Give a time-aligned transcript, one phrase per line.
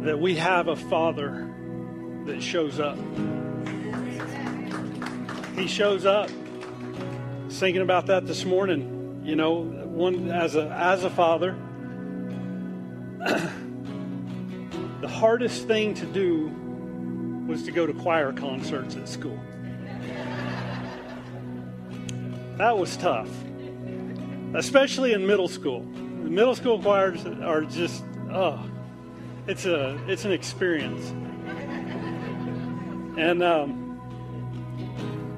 [0.00, 1.48] that we have a Father
[2.26, 2.98] that shows up.
[5.56, 6.30] He shows up.
[7.50, 9.22] thinking about that this morning.
[9.24, 11.56] You know, one as a as a father,
[15.00, 16.48] the hardest thing to do
[17.46, 19.38] was to go to choir concerts at school.
[22.58, 23.30] That was tough,
[24.54, 25.80] especially in middle school.
[25.82, 28.64] The middle school choirs are just oh,
[29.48, 31.08] it's a it's an experience.
[33.18, 33.88] And um,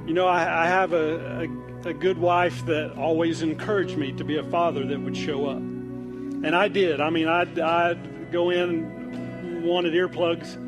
[0.07, 1.49] you know, I, I have a,
[1.85, 5.47] a, a good wife that always encouraged me to be a father that would show
[5.47, 7.01] up, and I did.
[7.01, 10.59] I mean, I'd, I'd go in wanted earplugs,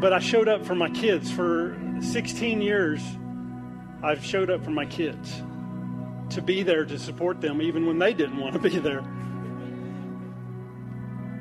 [0.00, 3.00] but I showed up for my kids for 16 years.
[4.02, 5.40] I've showed up for my kids
[6.30, 9.04] to be there to support them, even when they didn't want to be there.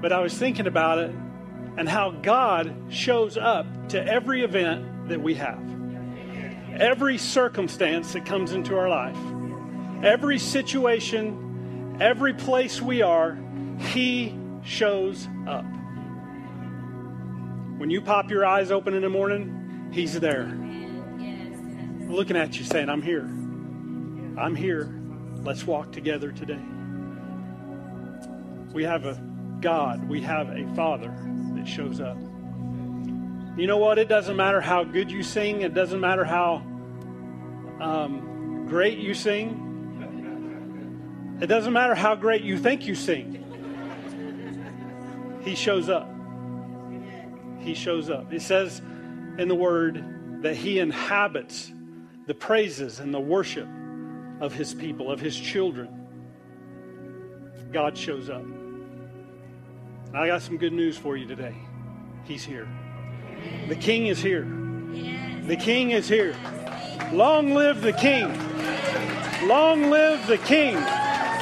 [0.02, 1.16] But I was thinking about it
[1.78, 5.62] and how God shows up to every event that we have,
[6.80, 9.18] every circumstance that comes into our life,
[10.04, 13.38] every situation, every place we are,
[13.78, 15.66] He shows up.
[17.78, 20.58] When you pop your eyes open in the morning, He's there.
[22.08, 23.30] Looking at you saying, I'm here.
[24.38, 25.00] I'm here.
[25.44, 26.60] Let's walk together today.
[28.74, 29.31] We have a
[29.62, 31.14] God, we have a Father
[31.56, 32.18] that shows up.
[33.58, 34.00] You know what?
[34.00, 36.64] It doesn't matter how good you sing, it doesn't matter how
[37.80, 39.68] um, great you sing,
[41.42, 43.38] it doesn't matter how great you think you sing.
[45.44, 46.10] He shows up.
[47.60, 48.32] He shows up.
[48.34, 48.80] It says
[49.38, 51.72] in the Word that He inhabits
[52.26, 53.68] the praises and the worship
[54.40, 56.08] of His people, of His children.
[57.72, 58.44] God shows up.
[60.14, 61.56] I got some good news for you today.
[62.26, 62.68] He's here.
[63.70, 64.44] The King is here.
[65.48, 66.36] The King is here.
[67.14, 68.28] Long live the King.
[69.48, 70.78] Long live the King.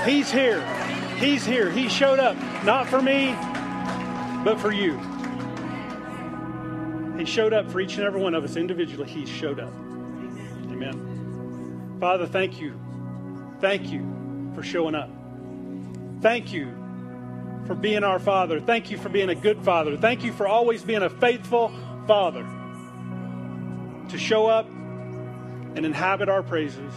[0.06, 0.64] He's here.
[1.18, 1.72] He's here.
[1.72, 3.34] He showed up, not for me,
[4.44, 5.00] but for you.
[7.18, 9.10] He showed up for each and every one of us individually.
[9.10, 9.74] He showed up.
[10.72, 11.98] Amen.
[12.00, 12.80] Father, thank you.
[13.60, 15.10] Thank you for showing up.
[16.22, 16.79] Thank you
[17.70, 18.60] for being our Father.
[18.60, 19.96] Thank you for being a good Father.
[19.96, 21.72] Thank you for always being a faithful
[22.08, 22.44] Father
[24.10, 26.92] to show up and inhabit our praises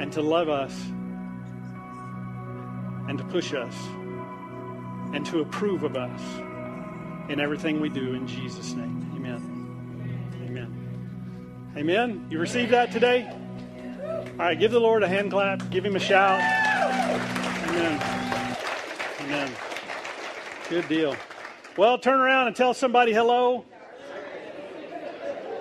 [0.00, 0.72] and to love us
[3.06, 3.74] and to push us
[5.12, 6.22] and to approve of us
[7.28, 9.12] in everything we do in Jesus' name.
[9.14, 10.40] Amen.
[10.46, 11.74] Amen.
[11.76, 12.26] Amen.
[12.30, 13.30] You received that today?
[14.08, 16.40] All right, give the Lord a hand clap, give him a shout.
[17.68, 18.00] Amen.
[19.20, 19.52] Amen.
[20.72, 21.14] Good deal.
[21.76, 23.66] Well, turn around and tell somebody hello.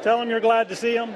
[0.04, 1.14] Tell them you're glad to see them.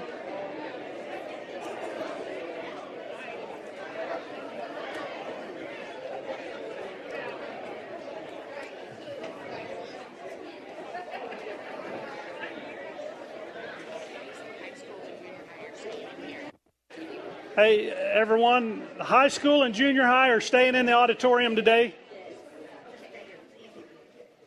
[17.55, 21.95] Hey, everyone, high school and junior high are staying in the auditorium today.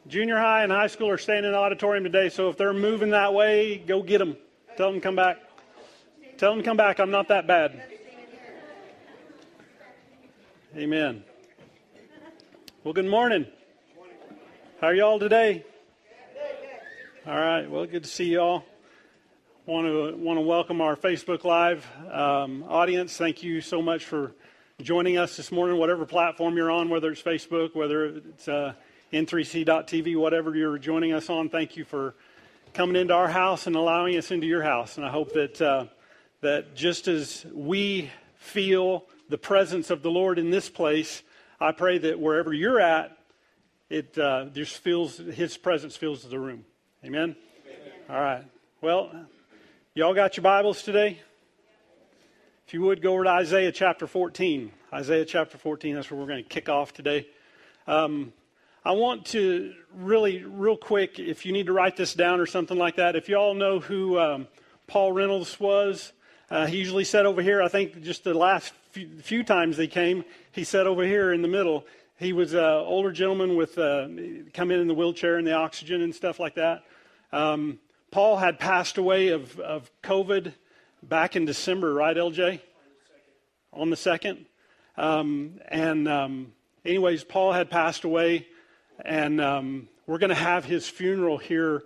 [0.09, 3.11] Junior high and high school are staying in the auditorium today, so if they're moving
[3.11, 4.39] that way, go get them.
[4.79, 5.39] Tell them to come back.
[6.39, 6.99] Tell them to come back.
[6.99, 7.83] I'm not that bad.
[10.75, 11.23] Amen.
[12.85, 13.47] Well, good morning.
[14.81, 15.67] How are y'all today?
[17.27, 17.71] All right.
[17.71, 18.65] Well, good to see y'all.
[19.67, 23.15] Want to want to welcome our Facebook Live um, audience.
[23.19, 24.33] Thank you so much for
[24.81, 28.73] joining us this morning, whatever platform you're on, whether it's Facebook, whether it's uh,
[29.13, 31.49] N3C.TV, whatever you're joining us on.
[31.49, 32.15] Thank you for
[32.75, 34.99] coming into our house and allowing us into your house.
[34.99, 35.87] And I hope that, uh,
[36.43, 41.23] that just as we feel the presence of the Lord in this place,
[41.59, 43.17] I pray that wherever you're at,
[43.89, 46.67] it uh, just feels His presence fills the room.
[47.03, 47.35] Amen?
[47.67, 47.93] Amen.
[48.11, 48.45] All right.
[48.83, 49.11] Well,
[49.95, 51.19] y'all got your Bibles today?
[52.67, 54.71] If you would go over to Isaiah chapter 14.
[54.93, 57.27] Isaiah chapter 14, that's where we're going to kick off today.
[57.87, 58.35] Um,
[58.85, 62.79] I want to really, real quick, if you need to write this down or something
[62.79, 64.47] like that, if you all know who um,
[64.87, 66.13] Paul Reynolds was,
[66.51, 67.61] uh, he usually sat over here.
[67.61, 71.43] I think just the last few, few, times they came, he sat over here in
[71.43, 71.85] the middle.
[72.19, 74.09] He was an older gentleman with uh,
[74.55, 76.85] come in in the wheelchair and the oxygen and stuff like that.
[77.33, 77.81] Um,
[78.11, 80.53] Paul had passed away of, of COVID
[81.03, 82.61] back in December, right, LJ?
[83.73, 84.47] On the second.
[84.97, 86.53] Um, and um,
[86.85, 88.47] anyways, Paul had passed away
[89.05, 91.85] and um, we're going to have his funeral here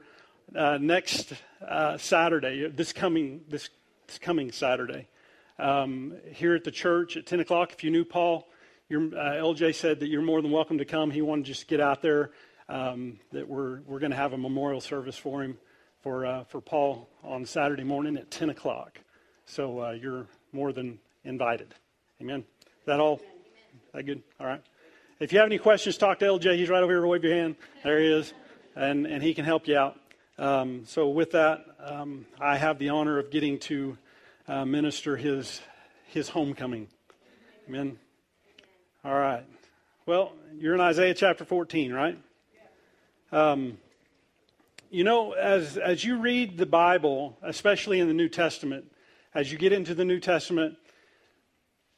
[0.54, 1.32] uh, next
[1.66, 3.68] uh, Saturday, this coming this,
[4.06, 5.08] this coming Saturday,
[5.58, 7.72] um, here at the church at 10 o'clock.
[7.72, 8.48] If you knew Paul,
[8.90, 11.10] uh, LJ said that you're more than welcome to come.
[11.10, 12.32] He wanted to just get out there.
[12.68, 15.58] Um, that we're we're going to have a memorial service for him
[16.00, 19.00] for uh, for Paul on Saturday morning at 10 o'clock.
[19.46, 21.74] So uh, you're more than invited.
[22.20, 22.44] Amen.
[22.60, 23.20] Is that all?
[23.92, 24.22] That good?
[24.40, 24.62] All right.
[25.22, 26.56] If you have any questions, talk to LJ.
[26.56, 27.06] He's right over here.
[27.06, 27.54] Wave your hand.
[27.84, 28.34] There he is.
[28.74, 29.96] And, and he can help you out.
[30.36, 33.96] Um, so, with that, um, I have the honor of getting to
[34.48, 35.60] uh, minister his,
[36.08, 36.88] his homecoming.
[37.68, 38.00] Amen.
[39.04, 39.44] All right.
[40.06, 42.18] Well, you're in Isaiah chapter 14, right?
[43.30, 43.78] Um,
[44.90, 48.86] you know, as, as you read the Bible, especially in the New Testament,
[49.36, 50.78] as you get into the New Testament,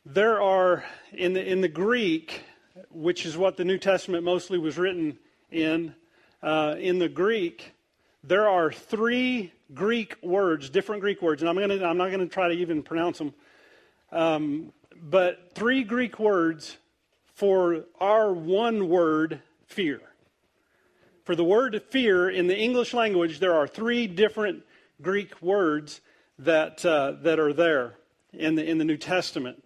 [0.05, 2.45] there are, in the, in the Greek,
[2.91, 5.19] which is what the New Testament mostly was written
[5.51, 5.95] in,
[6.43, 7.73] uh, in the Greek,
[8.23, 12.27] there are three Greek words, different Greek words, and I'm, gonna, I'm not going to
[12.27, 13.35] try to even pronounce them,
[14.13, 14.73] um,
[15.03, 16.77] but three Greek words
[17.35, 20.01] for our one word, fear.
[21.25, 24.63] For the word fear in the English language, there are three different
[25.01, 26.01] Greek words
[26.39, 27.95] that, uh, that are there
[28.33, 29.64] in the, in the New Testament.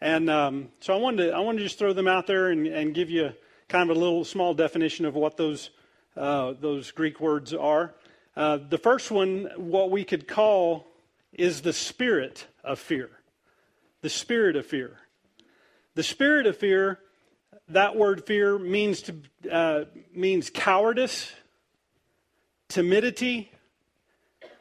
[0.00, 2.66] And um, so I wanted to I wanted to just throw them out there and,
[2.66, 3.32] and give you
[3.68, 5.70] kind of a little small definition of what those
[6.16, 7.94] uh, those Greek words are.
[8.36, 10.86] Uh, the first one, what we could call,
[11.32, 13.10] is the spirit of fear.
[14.02, 14.98] The spirit of fear.
[15.96, 17.00] The spirit of fear.
[17.70, 19.16] That word fear means to
[19.50, 19.84] uh,
[20.14, 21.32] means cowardice,
[22.68, 23.50] timidity,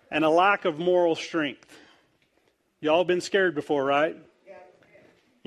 [0.10, 1.78] and a lack of moral strength.
[2.82, 4.18] Y'all been scared before, right?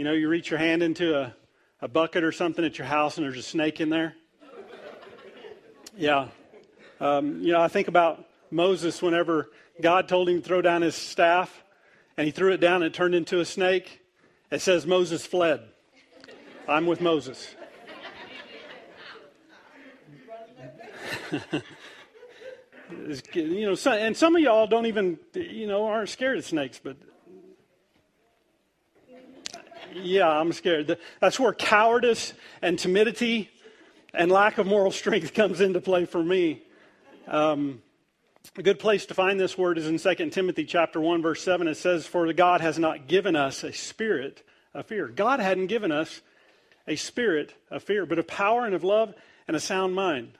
[0.01, 1.37] You know, you reach your hand into a,
[1.83, 4.15] a bucket or something at your house and there's a snake in there.
[5.95, 6.29] Yeah.
[7.01, 10.95] Um, you know, I think about Moses whenever God told him to throw down his
[10.95, 11.65] staff
[12.17, 14.01] and he threw it down and it turned into a snake.
[14.51, 15.61] It says Moses fled.
[16.67, 17.55] I'm with Moses.
[23.35, 26.97] you know, and some of y'all don't even, you know, aren't scared of snakes, but
[29.95, 30.99] yeah, I'm scared.
[31.21, 32.33] That's where cowardice
[32.63, 33.51] and timidity
[34.13, 36.63] and lack of moral strength comes into play for me.
[37.29, 37.83] Um,
[38.57, 41.69] a good place to find this word is in 2 Timothy chapter 1 verse 7
[41.69, 44.43] it says for God has not given us a spirit
[44.75, 45.09] of fear.
[45.09, 46.21] God hadn't given us
[46.89, 49.15] a spirit of fear, but of power and of love
[49.47, 50.33] and a sound mind.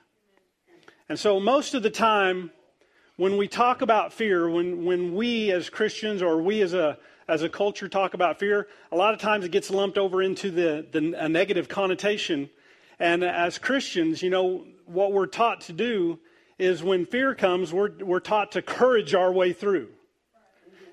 [1.07, 2.51] And so most of the time
[3.17, 6.97] when we talk about fear, when, when we as Christians or we as a
[7.31, 10.51] as a culture talk about fear, a lot of times it gets lumped over into
[10.51, 12.49] the, the a negative connotation.
[12.99, 16.19] And as Christians, you know, what we're taught to do
[16.59, 19.87] is when fear comes, we're, we're taught to courage our way through.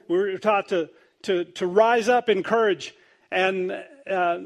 [0.07, 0.91] We're taught to,
[1.23, 2.95] to, to rise up in courage
[3.33, 3.73] and,
[4.09, 4.39] uh,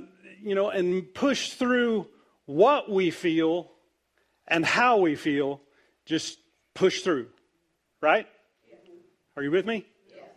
[0.43, 2.06] you know, and push through
[2.47, 3.71] what we feel
[4.49, 5.61] and how we feel.
[6.06, 6.39] Just
[6.73, 7.29] push through,
[8.00, 8.27] right?
[9.37, 9.85] Are you with me?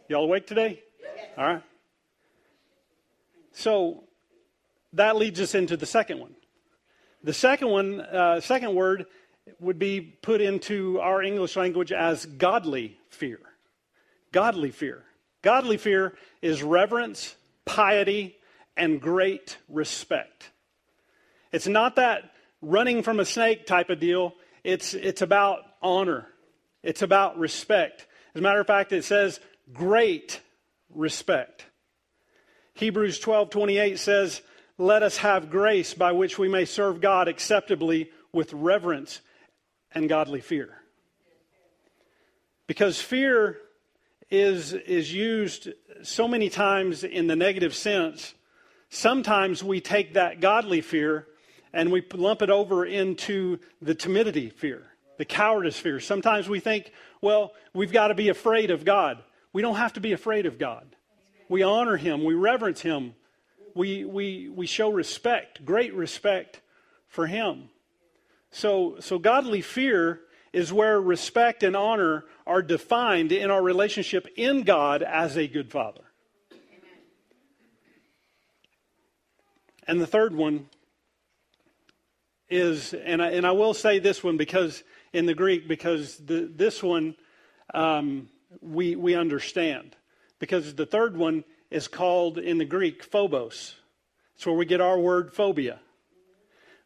[0.09, 0.81] Y'all awake today?
[1.37, 1.63] All right.
[3.51, 4.03] So
[4.93, 6.35] that leads us into the second one.
[7.23, 9.05] The second one, uh, second word,
[9.59, 13.39] would be put into our English language as godly fear.
[14.31, 15.03] Godly fear.
[15.41, 18.37] Godly fear is reverence, piety,
[18.77, 20.51] and great respect.
[21.51, 24.33] It's not that running from a snake type of deal.
[24.63, 26.27] It's, it's about honor.
[26.83, 28.07] It's about respect.
[28.33, 29.39] As a matter of fact, it says
[29.71, 30.41] great
[30.95, 31.65] respect.
[32.73, 34.41] Hebrews 12:28 says,
[34.77, 39.21] "Let us have grace by which we may serve God acceptably with reverence
[39.91, 40.81] and godly fear."
[42.67, 43.61] Because fear
[44.29, 45.69] is is used
[46.01, 48.33] so many times in the negative sense,
[48.89, 51.27] sometimes we take that godly fear
[51.71, 55.99] and we lump it over into the timidity fear, the cowardice fear.
[55.99, 59.21] Sometimes we think, well, we've got to be afraid of God.
[59.55, 60.97] We don't have to be afraid of God.
[61.47, 62.25] We honor him.
[62.25, 63.13] We reverence him.
[63.73, 66.59] We, we, we show respect, great respect
[67.07, 67.69] for him.
[68.51, 70.19] So, so godly fear
[70.51, 75.71] is where respect and honor are defined in our relationship in God as a good
[75.71, 76.03] father.
[79.87, 80.69] And the third one
[82.49, 84.83] is, and I, and I will say this one because
[85.13, 87.15] in the Greek, because the, this one
[87.73, 88.27] um,
[88.61, 89.95] we, we understand.
[90.39, 93.75] Because the third one is called in the Greek phobos.
[94.35, 95.79] It's where we get our word phobia.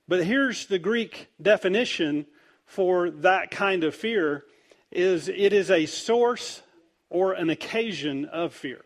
[0.08, 2.25] But here's the Greek definition
[2.66, 4.44] for that kind of fear
[4.92, 6.62] is it is a source
[7.10, 8.84] or an occasion of fear.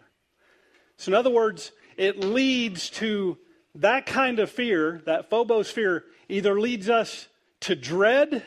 [0.97, 3.37] So in other words, it leads to
[3.75, 7.27] that kind of fear, that phobos fear, either leads us
[7.61, 8.43] to dread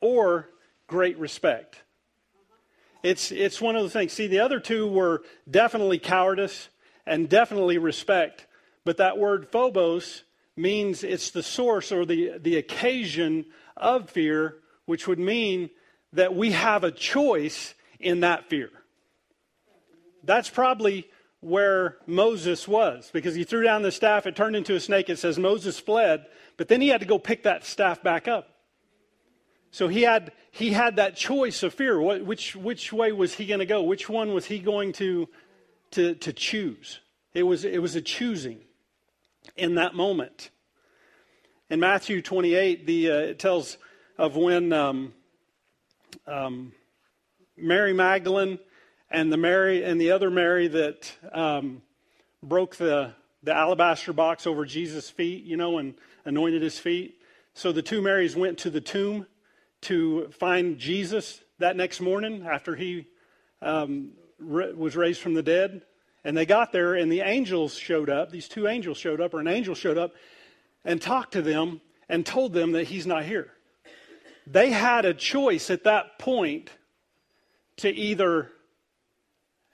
[0.00, 0.48] or
[0.86, 1.83] great respect.
[3.04, 4.14] It's, it's one of the things.
[4.14, 6.70] See, the other two were definitely cowardice
[7.06, 8.46] and definitely respect,
[8.84, 10.22] but that word phobos
[10.56, 13.44] means it's the source or the, the occasion
[13.76, 14.56] of fear,
[14.86, 15.68] which would mean
[16.14, 18.70] that we have a choice in that fear.
[20.22, 21.06] That's probably
[21.40, 25.10] where Moses was because he threw down the staff, it turned into a snake.
[25.10, 26.24] It says Moses fled,
[26.56, 28.53] but then he had to go pick that staff back up.
[29.74, 32.00] So he had, he had that choice of fear.
[32.00, 33.82] What, which, which way was he going to go?
[33.82, 35.28] Which one was he going to,
[35.90, 37.00] to, to choose?
[37.32, 38.60] It was, it was a choosing
[39.56, 40.50] in that moment.
[41.70, 43.76] In Matthew 28, the, uh, it tells
[44.16, 45.12] of when um,
[46.28, 46.72] um,
[47.56, 48.60] Mary Magdalene
[49.10, 51.82] and the Mary and the other Mary that um,
[52.44, 53.12] broke the,
[53.42, 57.16] the alabaster box over Jesus' feet, you know, and anointed his feet.
[57.54, 59.26] So the two Marys went to the tomb
[59.84, 63.06] to find Jesus that next morning after he
[63.62, 65.82] um, re- was raised from the dead.
[66.24, 68.30] And they got there, and the angels showed up.
[68.30, 70.12] These two angels showed up, or an angel showed up
[70.84, 73.50] and talked to them and told them that he's not here.
[74.46, 76.70] They had a choice at that point
[77.78, 78.50] to either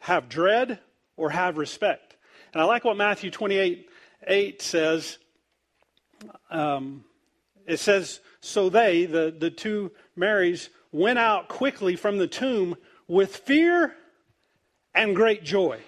[0.00, 0.78] have dread
[1.16, 2.16] or have respect.
[2.52, 3.88] And I like what Matthew 28
[4.26, 5.18] 8 says.
[6.50, 7.04] Um,
[7.70, 13.36] it says, So they, the, the two Marys, went out quickly from the tomb with
[13.36, 13.94] fear
[14.94, 15.80] and great joy.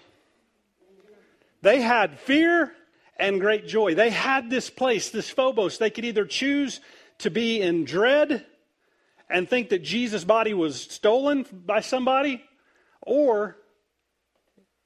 [1.62, 2.72] They had fear
[3.16, 3.94] and great joy.
[3.94, 5.78] They had this place, this Phobos.
[5.78, 6.80] They could either choose
[7.18, 8.44] to be in dread
[9.30, 12.42] and think that Jesus' body was stolen by somebody,
[13.00, 13.56] or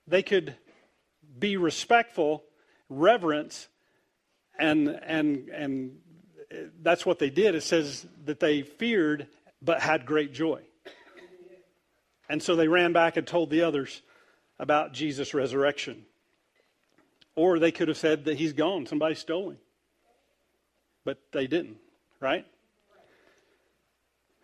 [0.06, 0.54] they could
[1.38, 2.44] be respectful,
[2.88, 3.68] reverence,
[4.58, 5.98] and and and
[6.82, 7.54] that's what they did.
[7.54, 9.28] It says that they feared
[9.62, 10.62] but had great joy.
[12.28, 14.02] And so they ran back and told the others
[14.58, 16.04] about Jesus' resurrection.
[17.34, 19.58] Or they could have said that he's gone, somebody stole him.
[21.04, 21.76] But they didn't,
[22.20, 22.46] right?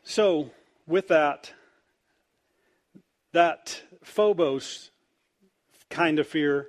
[0.04, 0.50] So,
[0.87, 1.52] with that,
[3.33, 4.90] that phobos
[5.90, 6.69] kind of fear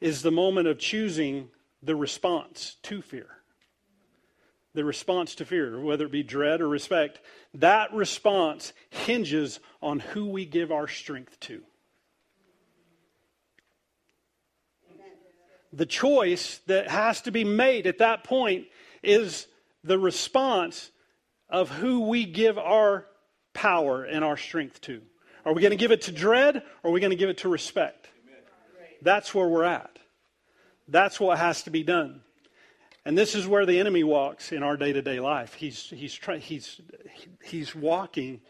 [0.00, 1.48] is the moment of choosing
[1.82, 3.37] the response to fear.
[4.78, 7.20] The response to fear, whether it be dread or respect,
[7.54, 11.62] that response hinges on who we give our strength to.
[15.72, 18.68] The choice that has to be made at that point
[19.02, 19.48] is
[19.82, 20.92] the response
[21.50, 23.04] of who we give our
[23.54, 25.02] power and our strength to.
[25.44, 27.38] Are we going to give it to dread or are we going to give it
[27.38, 28.06] to respect?
[29.02, 29.98] That's where we're at.
[30.86, 32.22] That's what has to be done.
[33.08, 35.54] And this is where the enemy walks in our day to day life.
[35.54, 36.78] He's, he's, try, he's,
[37.42, 38.42] he's walking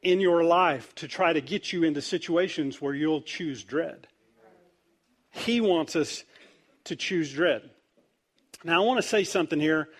[0.00, 4.06] in your life to try to get you into situations where you'll choose dread.
[5.30, 6.24] He wants us
[6.84, 7.68] to choose dread.
[8.64, 9.90] Now, I want to say something here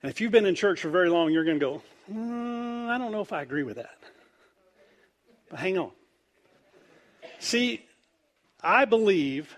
[0.00, 2.96] and if you've been in church for very long, you're going to go, mm, I
[2.96, 3.98] don't know if I agree with that.
[5.50, 5.90] But hang on.
[7.40, 7.84] See,
[8.60, 9.56] I believe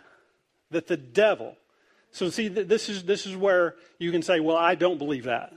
[0.71, 1.59] that the devil,
[2.15, 5.53] so see, this is, this is where you can say, well, I don't believe that.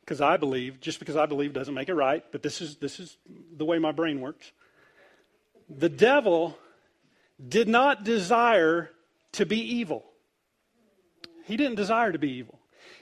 [0.00, 2.98] Because I believe, just because I believe doesn't make it right, but this is, this
[2.98, 3.16] is
[3.56, 4.50] the way my brain works.
[5.68, 6.56] The devil
[7.46, 8.90] did not desire
[9.32, 10.04] to be evil.
[11.44, 12.58] He didn't desire to be evil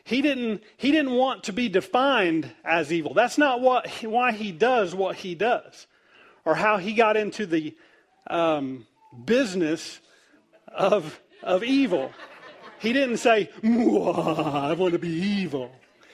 [0.06, 3.12] he didn't, he didn't want to be defined as evil.
[3.12, 5.88] That's not what, why he does what he does
[6.44, 7.76] or how he got into the
[8.30, 8.86] um,
[9.24, 9.98] business
[10.68, 12.12] of, of evil.
[12.78, 15.70] He didn't say, I want to be evil.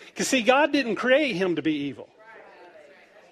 [0.06, 2.08] Because, see, God didn't create him to be evil.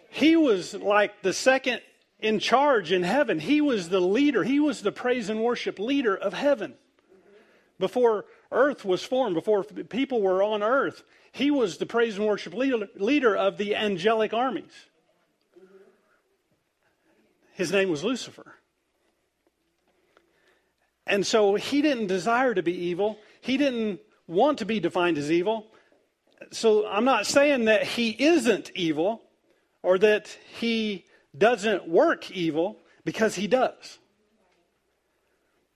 [0.08, 1.80] He was like the second
[2.18, 3.38] in charge in heaven.
[3.38, 6.74] He was the leader, he was the praise and worship leader of heaven.
[7.78, 12.52] Before earth was formed, before people were on earth, he was the praise and worship
[12.54, 14.86] leader of the angelic armies.
[17.52, 18.54] His name was Lucifer.
[21.10, 23.18] And so he didn't desire to be evil.
[23.40, 25.66] He didn't want to be defined as evil.
[26.52, 29.20] So I'm not saying that he isn't evil
[29.82, 31.04] or that he
[31.36, 33.98] doesn't work evil because he does.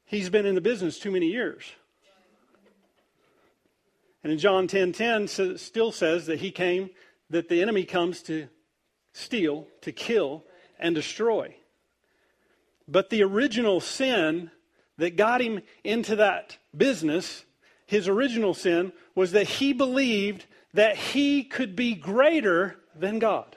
[0.04, 1.64] He's been in the business too many years.
[4.22, 4.94] And in John 10:10
[5.26, 6.90] 10, still says that he came
[7.28, 8.48] that the enemy comes to
[9.12, 10.44] steal, to kill
[10.78, 11.56] and destroy.
[12.86, 14.50] But the original sin
[14.98, 17.44] that got him into that business,
[17.86, 23.56] his original sin was that he believed that he could be greater than God.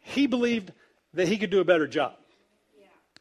[0.00, 0.72] He believed
[1.14, 2.14] that he could do a better job.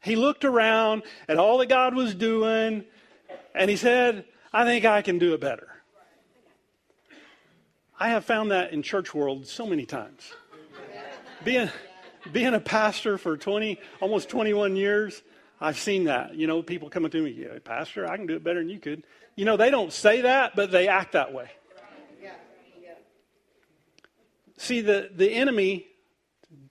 [0.01, 2.85] He looked around at all that God was doing
[3.53, 5.67] and he said, I think I can do it better.
[7.99, 10.31] I have found that in church world so many times.
[11.43, 11.69] Being,
[12.31, 15.21] being a pastor for 20, almost 21 years,
[15.61, 16.35] I've seen that.
[16.35, 18.79] You know, people coming to me, yeah, Pastor, I can do it better than you
[18.79, 19.03] could.
[19.35, 21.49] You know, they don't say that, but they act that way.
[24.57, 25.85] See, the, the enemy,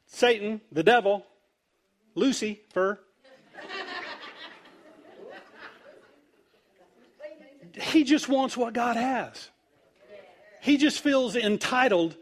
[0.07, 1.25] Satan, the devil,
[2.15, 3.01] Lucifer,
[7.81, 9.49] he just wants what God has.
[10.61, 12.17] He just feels entitled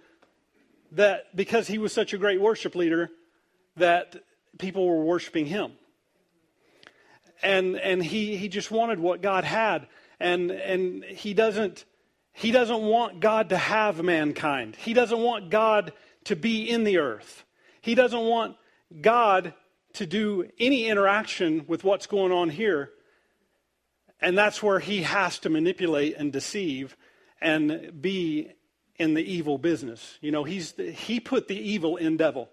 [0.92, 3.10] that because he was such a great worship leader,
[3.76, 4.14] that
[4.58, 5.72] people were worshiping him.
[7.42, 9.86] And and he he just wanted what God had.
[10.18, 11.84] And and he doesn't
[12.32, 14.76] he doesn't want God to have mankind.
[14.76, 15.92] He doesn't want God
[16.24, 17.44] to be in the earth.
[17.80, 18.56] He doesn't want
[19.00, 19.54] God
[19.94, 22.90] to do any interaction with what's going on here.
[24.20, 26.96] And that's where he has to manipulate and deceive
[27.40, 28.50] and be
[28.98, 30.18] in the evil business.
[30.20, 32.48] You know, he's he put the evil in devil.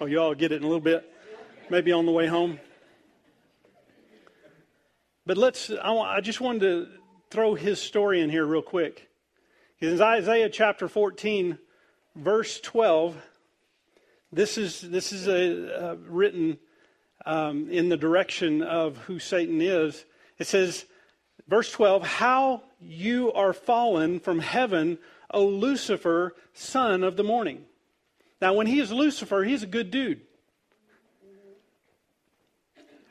[0.00, 1.10] Oh, you all get it in a little bit,
[1.70, 2.60] maybe on the way home.
[5.24, 5.70] But let's.
[5.70, 6.88] I, I just wanted to
[7.30, 9.08] throw his story in here real quick.
[9.80, 11.58] In Isaiah chapter 14,
[12.14, 13.16] verse 12,
[14.32, 16.58] this is this is a, uh, written
[17.24, 20.04] um, in the direction of who Satan is.
[20.38, 20.84] It says,
[21.48, 24.98] verse 12, How you are fallen from heaven,
[25.30, 27.64] O Lucifer, son of the morning.
[28.40, 30.20] Now, when he is Lucifer, he's a good dude.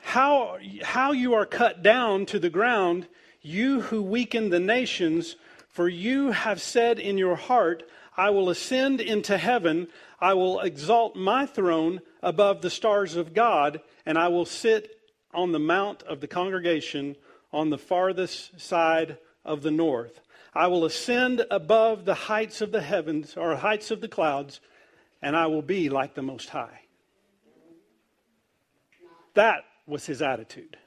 [0.06, 3.08] How, how you are cut down to the ground,
[3.42, 5.36] you who weaken the nations,
[5.68, 7.82] for you have said in your heart,
[8.16, 9.88] I will ascend into heaven,
[10.22, 14.96] I will exalt my throne above the stars of God, and I will sit
[15.34, 17.16] on the mount of the congregation
[17.52, 20.22] on the farthest side of the north.
[20.54, 24.62] I will ascend above the heights of the heavens or heights of the clouds,
[25.22, 26.82] and I will be like the Most High.
[29.34, 30.78] That was his attitude.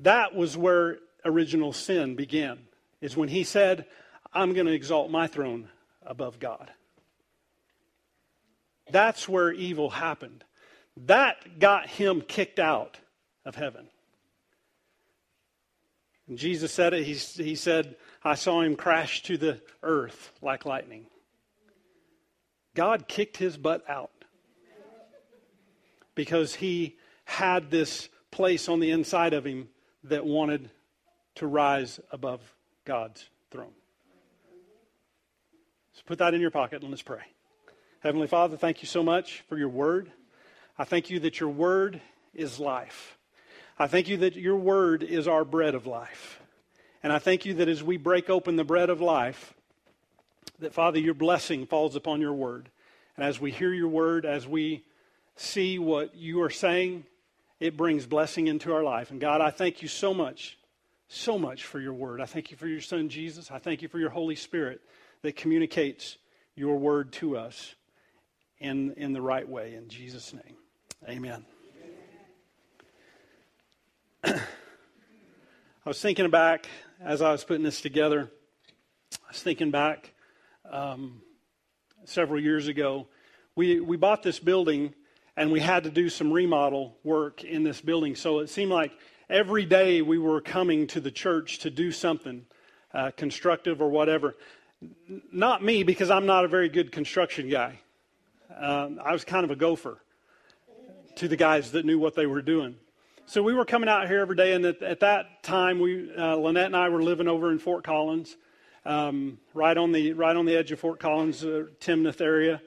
[0.00, 2.58] That was where original sin began,
[3.00, 3.86] is when he said,
[4.32, 5.68] I'm going to exalt my throne
[6.04, 6.70] above God.
[8.90, 10.44] That's where evil happened.
[11.06, 12.98] That got him kicked out
[13.44, 13.88] of heaven.
[16.28, 17.04] And Jesus said it.
[17.04, 21.06] He, he said, I saw him crash to the earth like lightning.
[22.74, 24.10] God kicked his butt out
[26.14, 26.96] because he
[27.28, 29.68] had this place on the inside of him
[30.04, 30.70] that wanted
[31.34, 32.40] to rise above
[32.86, 33.74] God's throne.
[35.92, 37.20] So put that in your pocket and let's pray.
[38.00, 40.10] Heavenly Father, thank you so much for your word.
[40.78, 42.00] I thank you that your word
[42.34, 43.18] is life.
[43.78, 46.40] I thank you that your word is our bread of life.
[47.02, 49.52] And I thank you that as we break open the bread of life,
[50.60, 52.70] that Father, your blessing falls upon your word.
[53.18, 54.82] And as we hear your word, as we
[55.36, 57.04] see what you are saying,
[57.60, 59.10] it brings blessing into our life.
[59.10, 60.58] And God, I thank you so much,
[61.08, 62.20] so much for your word.
[62.20, 63.50] I thank you for your son Jesus.
[63.50, 64.80] I thank you for your Holy Spirit
[65.22, 66.18] that communicates
[66.54, 67.74] your word to us
[68.58, 69.74] in, in the right way.
[69.74, 70.56] In Jesus' name.
[71.08, 71.44] Amen.
[74.24, 74.40] I
[75.84, 76.66] was thinking back
[77.00, 78.30] as I was putting this together.
[79.14, 80.12] I was thinking back
[80.70, 81.22] um,
[82.04, 83.06] several years ago.
[83.54, 84.94] We, we bought this building
[85.38, 88.16] and we had to do some remodel work in this building.
[88.16, 88.90] So it seemed like
[89.30, 92.44] every day we were coming to the church to do something
[92.92, 94.34] uh, constructive or whatever.
[95.30, 97.78] Not me, because I'm not a very good construction guy.
[98.56, 100.02] Um, I was kind of a gopher
[101.14, 102.74] to the guys that knew what they were doing.
[103.26, 106.34] So we were coming out here every day, and at, at that time, we uh,
[106.34, 108.36] Lynette and I were living over in Fort Collins,
[108.84, 112.60] um, right on the right on the edge of Fort Collins, uh, Timnath area,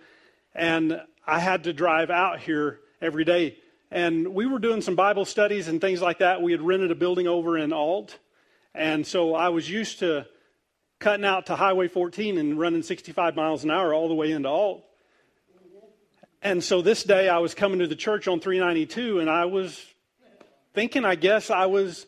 [0.56, 3.58] and I had to drive out here every day.
[3.92, 6.42] And we were doing some Bible studies and things like that.
[6.42, 8.18] We had rented a building over in Ault,
[8.74, 10.26] and so I was used to
[11.00, 14.48] cutting out to Highway 14 and running 65 miles an hour all the way into
[14.48, 14.86] Ault.
[16.42, 19.84] And so this day I was coming to the church on 392 and I was
[20.74, 22.06] thinking, I guess, I was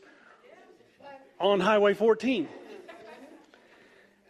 [1.39, 2.47] on Highway 14.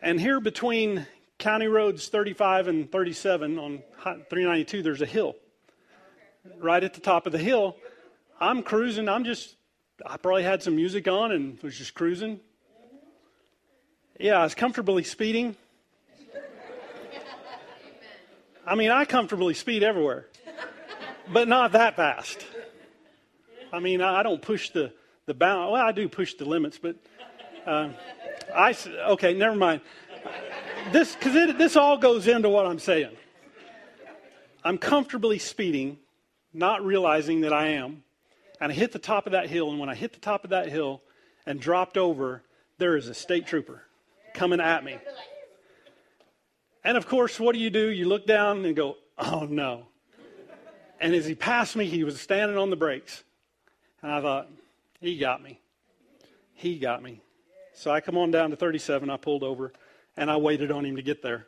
[0.02, 5.36] And here between County Roads 35 and 37 on 392, there's a hill.
[6.60, 7.78] Right at the top of the hill,
[8.39, 9.08] I'm cruising.
[9.08, 9.56] I'm just,
[10.06, 12.39] I probably had some music on and was just cruising.
[14.20, 15.56] Yeah, I was comfortably speeding.
[18.68, 20.28] I mean, I comfortably speed everywhere,
[21.32, 22.46] but not that fast.
[23.72, 24.94] I mean, I don't push the,
[25.26, 25.72] the bound.
[25.72, 26.96] Well, I do push the limits, but
[27.66, 27.89] uh,
[28.54, 28.76] I,
[29.10, 29.82] okay, never mind.
[30.92, 33.16] This, because this all goes into what I'm saying.
[34.63, 35.97] I'm comfortably speeding,
[36.54, 38.04] not realizing that I am.
[38.62, 39.69] And I hit the top of that hill.
[39.69, 41.02] And when I hit the top of that hill
[41.45, 42.43] and dropped over,
[42.78, 43.84] there is a state trooper
[44.34, 44.97] coming at me.
[46.84, 47.89] And of course, what do you do?
[47.89, 49.88] You look down and go, oh no.
[50.99, 53.23] And as he passed me, he was standing on the brakes.
[54.02, 54.49] And I thought,
[55.02, 55.60] he got me.
[56.54, 57.21] He got me.
[57.73, 59.10] So I come on down to 37.
[59.10, 59.73] I pulled over
[60.15, 61.47] and I waited on him to get there.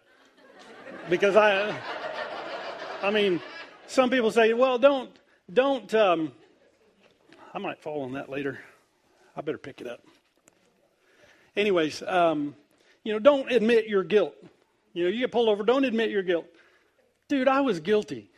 [1.10, 1.78] Because I,
[3.06, 3.40] I mean,
[3.86, 5.12] some people say, well, don't,
[5.54, 6.32] don't, um,
[7.54, 8.60] I might fall on that later.
[9.38, 10.02] I better pick it up.
[11.56, 12.56] Anyways, um,
[13.04, 14.34] you know, don't admit your guilt.
[14.94, 16.48] You know, you get pulled over, don't admit your guilt.
[17.28, 18.32] Dude, I was guilty.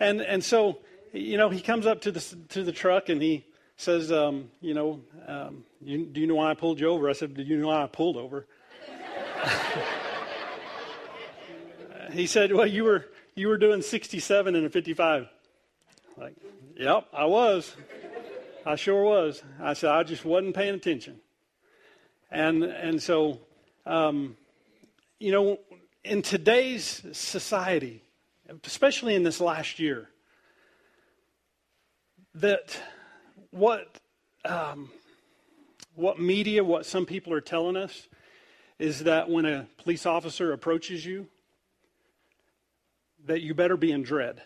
[0.00, 0.80] And and so,
[1.12, 4.74] you know, he comes up to the to the truck and he says, um, you
[4.74, 7.08] know, um, you, do you know why I pulled you over?
[7.08, 8.46] I said, do you know why I pulled over?
[12.12, 15.28] he said, well, you were you were doing 67 and a 55.
[16.16, 16.34] Like,
[16.76, 17.74] yep, I was.
[18.66, 19.42] I sure was.
[19.60, 21.20] I said I just wasn't paying attention.
[22.30, 23.40] And and so
[23.86, 24.36] um,
[25.18, 25.58] you know,
[26.04, 28.02] in today's society,
[28.64, 30.10] especially in this last year,
[32.34, 32.78] that
[33.50, 33.98] what
[34.44, 34.90] um,
[35.94, 38.08] what media, what some people are telling us,
[38.78, 41.26] is that when a police officer approaches you,
[43.28, 44.42] that you better be in dread,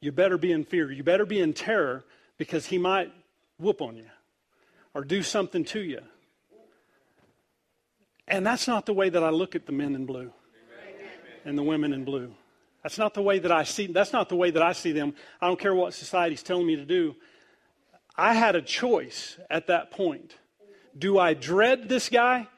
[0.00, 2.04] you better be in fear, you better be in terror
[2.38, 3.12] because he might
[3.58, 4.06] whoop on you
[4.94, 6.00] or do something to you.
[8.26, 10.32] And that's not the way that I look at the men in blue
[11.44, 12.32] and the women in blue.
[12.82, 15.14] That's not the way that I see that's not the way that I see them.
[15.40, 17.16] I don't care what society's telling me to do.
[18.16, 20.36] I had a choice at that point.
[20.96, 22.48] Do I dread this guy?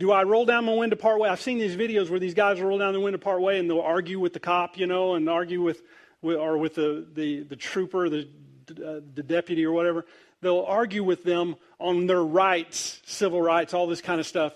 [0.00, 1.28] Do I roll down my window part way?
[1.28, 3.82] I've seen these videos where these guys roll down the window part way and they'll
[3.82, 5.82] argue with the cop, you know, and argue with,
[6.22, 8.26] or with the, the, the trooper, the,
[8.70, 10.06] uh, the deputy or whatever.
[10.40, 14.54] They'll argue with them on their rights, civil rights, all this kind of stuff.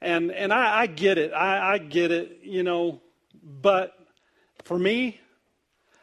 [0.00, 1.34] And, and I, I get it.
[1.34, 3.02] I, I get it, you know.
[3.42, 3.92] But
[4.64, 5.20] for me,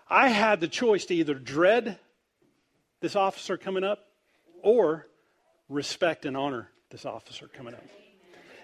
[0.08, 1.98] I had the choice to either dread
[3.00, 4.06] this officer coming up
[4.62, 5.08] or
[5.68, 7.82] respect and honor this officer coming up.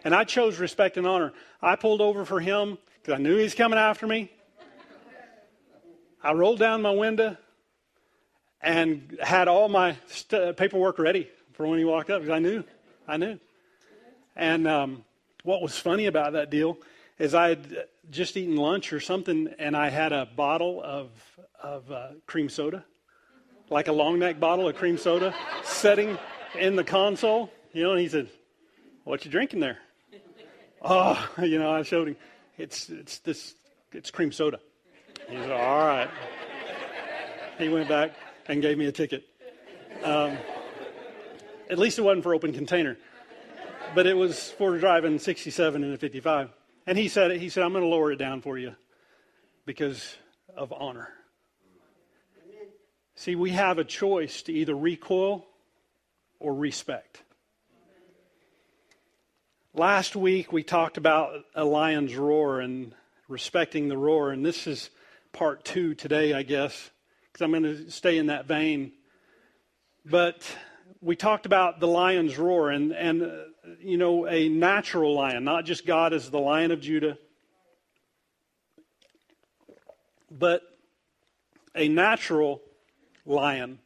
[0.04, 1.34] And I chose respect and honor.
[1.62, 4.32] I pulled over for him because I knew he was coming after me.
[6.22, 7.38] I rolled down my window
[8.62, 12.64] and had all my st- paperwork ready for when he walked up because I knew.
[13.08, 13.40] I knew.
[14.36, 15.04] And um,
[15.44, 16.78] what was funny about that deal
[17.18, 21.10] is I had just eaten lunch or something, and I had a bottle of
[21.62, 22.86] of uh, cream soda,
[23.70, 26.18] like a long neck bottle of cream soda, sitting
[26.58, 27.52] in the console.
[27.74, 28.30] You know, and he said,
[29.04, 29.78] "What you drinking there?"
[30.82, 32.18] Oh, you know, I showed him.
[32.58, 33.56] It's it's this
[33.92, 34.60] it's cream soda.
[35.30, 36.10] He said, "All right."
[37.58, 38.16] He went back
[38.48, 39.26] and gave me a ticket.
[40.04, 40.38] Um,
[41.70, 42.98] at least it wasn't for open container
[43.96, 46.50] but it was for driving 67 and a 55.
[46.86, 48.76] And he said, he said, I'm going to lower it down for you
[49.66, 50.16] because
[50.56, 51.10] of honor.
[53.16, 55.46] See, we have a choice to either recoil
[56.40, 57.22] or respect.
[59.80, 62.94] Last week we talked about a lion's roar and
[63.30, 64.90] respecting the roar, and this is
[65.32, 66.90] part two today, I guess,
[67.32, 68.92] because I'm going to stay in that vein.
[70.06, 70.44] But
[71.00, 73.28] we talked about the lion's roar and, and uh,
[73.80, 77.18] you know, a natural lion, not just God as the lion of Judah,
[80.30, 80.62] but
[81.74, 82.62] a natural
[83.26, 83.80] lion.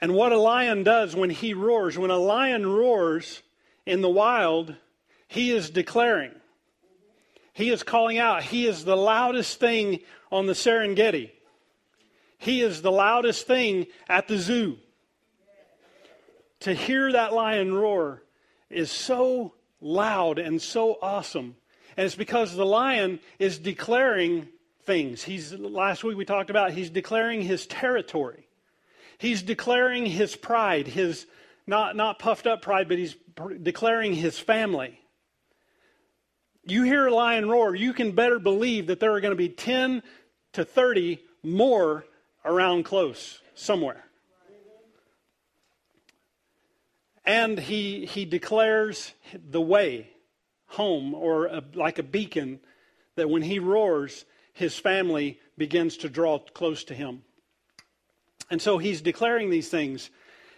[0.00, 3.42] And what a lion does when he roars, when a lion roars
[3.86, 4.74] in the wild,
[5.28, 6.32] he is declaring.
[7.52, 8.42] He is calling out.
[8.42, 11.30] He is the loudest thing on the Serengeti.
[12.38, 14.76] He is the loudest thing at the zoo
[16.60, 18.22] to hear that lion roar
[18.70, 21.56] is so loud and so awesome.
[21.96, 24.48] And it's because the lion is declaring
[24.82, 25.22] things.
[25.22, 28.48] He's last week we talked about he's declaring his territory.
[29.18, 31.26] He's declaring his pride, his
[31.66, 33.16] not, not puffed up pride, but he's
[33.62, 35.00] declaring his family.
[36.64, 39.48] You hear a lion roar, you can better believe that there are going to be
[39.48, 40.02] 10
[40.54, 42.04] to 30 more
[42.44, 44.04] around close somewhere.
[47.24, 50.10] And he, he declares the way
[50.68, 52.60] home, or a, like a beacon,
[53.16, 57.22] that when he roars, his family begins to draw close to him.
[58.50, 60.10] And so he's declaring these things.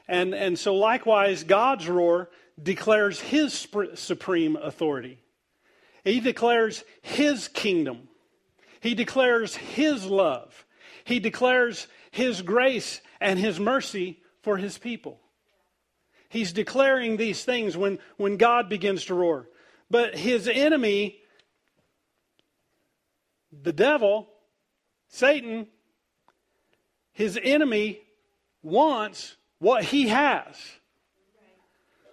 [0.09, 5.18] And, and so, likewise, God's roar declares his supreme authority.
[6.03, 8.09] He declares his kingdom.
[8.81, 10.64] He declares his love.
[11.05, 15.21] He declares his grace and his mercy for his people.
[16.31, 19.49] He's declaring these things when, when God begins to roar.
[19.90, 21.18] But his enemy,
[23.51, 24.29] the devil,
[25.09, 25.66] Satan,
[27.12, 28.01] his enemy
[28.62, 30.57] wants what he has.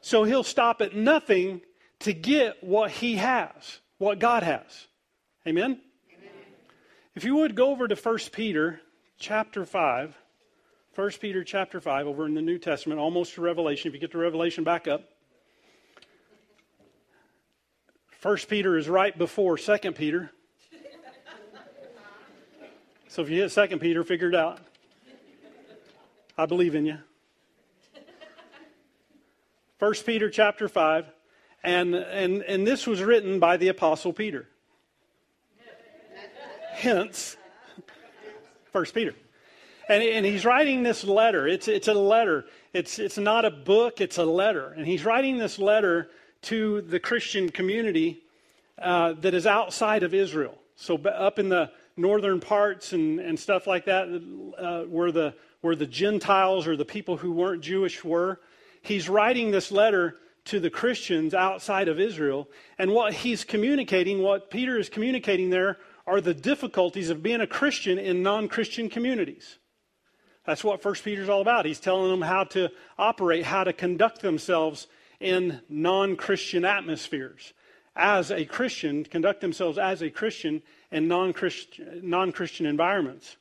[0.02, 1.62] So he'll stop at nothing
[2.00, 4.88] to get what he has, what God has.
[5.48, 5.64] Amen?
[5.66, 5.80] Amen?
[7.16, 8.82] If you would go over to 1 Peter
[9.18, 10.18] chapter 5.
[10.96, 13.90] 1 Peter chapter 5 over in the New Testament, almost to Revelation.
[13.90, 15.04] If you get to Revelation, back up.
[18.22, 20.32] 1 Peter is right before 2 Peter.
[23.08, 24.60] So if you hit 2 Peter, figure it out.
[26.38, 26.98] I believe in you.
[29.80, 31.06] 1 Peter chapter 5.
[31.64, 34.48] And, and, and this was written by the Apostle Peter.
[36.74, 37.38] Hence,
[38.72, 39.16] 1 Peter.
[39.88, 41.48] And, and he's writing this letter.
[41.48, 42.46] It's, it's a letter.
[42.74, 44.74] It's, it's not a book, it's a letter.
[44.74, 46.10] And he's writing this letter
[46.44, 48.22] to the Christian community
[48.80, 50.56] uh, that is outside of Israel.
[50.76, 54.08] So, up in the northern parts and, and stuff like that,
[54.58, 58.42] uh, where, the, where the Gentiles or the people who weren't Jewish were,
[58.88, 62.48] he's writing this letter to the Christians outside of Israel.
[62.78, 67.48] And what he's communicating, what Peter is communicating there, are the difficulties of being a
[67.48, 69.58] Christian in non Christian communities.
[70.46, 71.66] That's what First Peter is all about.
[71.66, 74.88] He's telling them how to operate, how to conduct themselves
[75.20, 77.54] in non Christian atmospheres.
[77.96, 83.38] As a Christian, conduct themselves as a Christian in non Christian environments.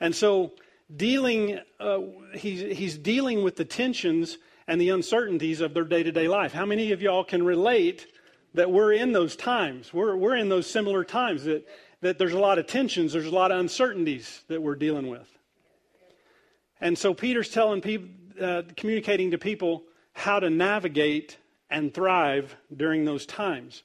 [0.00, 0.52] And so,
[0.94, 2.00] dealing, uh,
[2.34, 6.52] he's, he's dealing with the tensions and the uncertainties of their day to day life.
[6.52, 8.06] How many of y'all can relate
[8.54, 9.92] that we're in those times?
[9.92, 11.66] We're, we're in those similar times that,
[12.02, 15.26] that there's a lot of tensions, there's a lot of uncertainties that we're dealing with.
[16.80, 18.08] And so Peter's telling people,
[18.40, 21.38] uh, communicating to people how to navigate
[21.70, 23.82] and thrive during those times.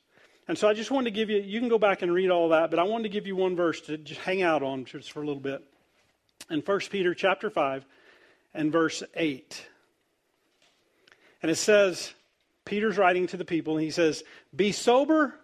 [0.48, 2.50] And so I just wanted to give you, you can go back and read all
[2.50, 5.12] that, but I wanted to give you one verse to just hang out on just
[5.12, 5.64] for a little bit.
[6.50, 7.86] In 1 Peter chapter 5
[8.54, 9.66] and verse 8.
[11.44, 12.14] And it says,
[12.64, 14.24] Peter's writing to the people, and he says,
[14.56, 15.36] Be sober,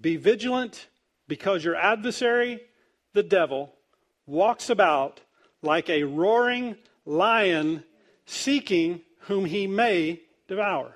[0.00, 0.88] be vigilant,
[1.28, 2.62] because your adversary,
[3.12, 3.74] the devil,
[4.26, 5.20] walks about
[5.60, 7.84] like a roaring lion
[8.24, 10.94] seeking whom he may devour.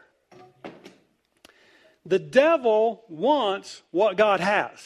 [2.06, 4.80] The devil wants what God has.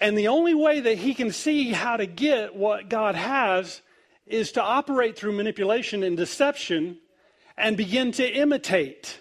[0.00, 3.80] And the only way that he can see how to get what God has
[4.26, 6.98] is to operate through manipulation and deception
[7.56, 9.20] and begin to imitate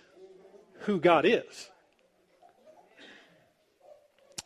[0.81, 1.69] who God is.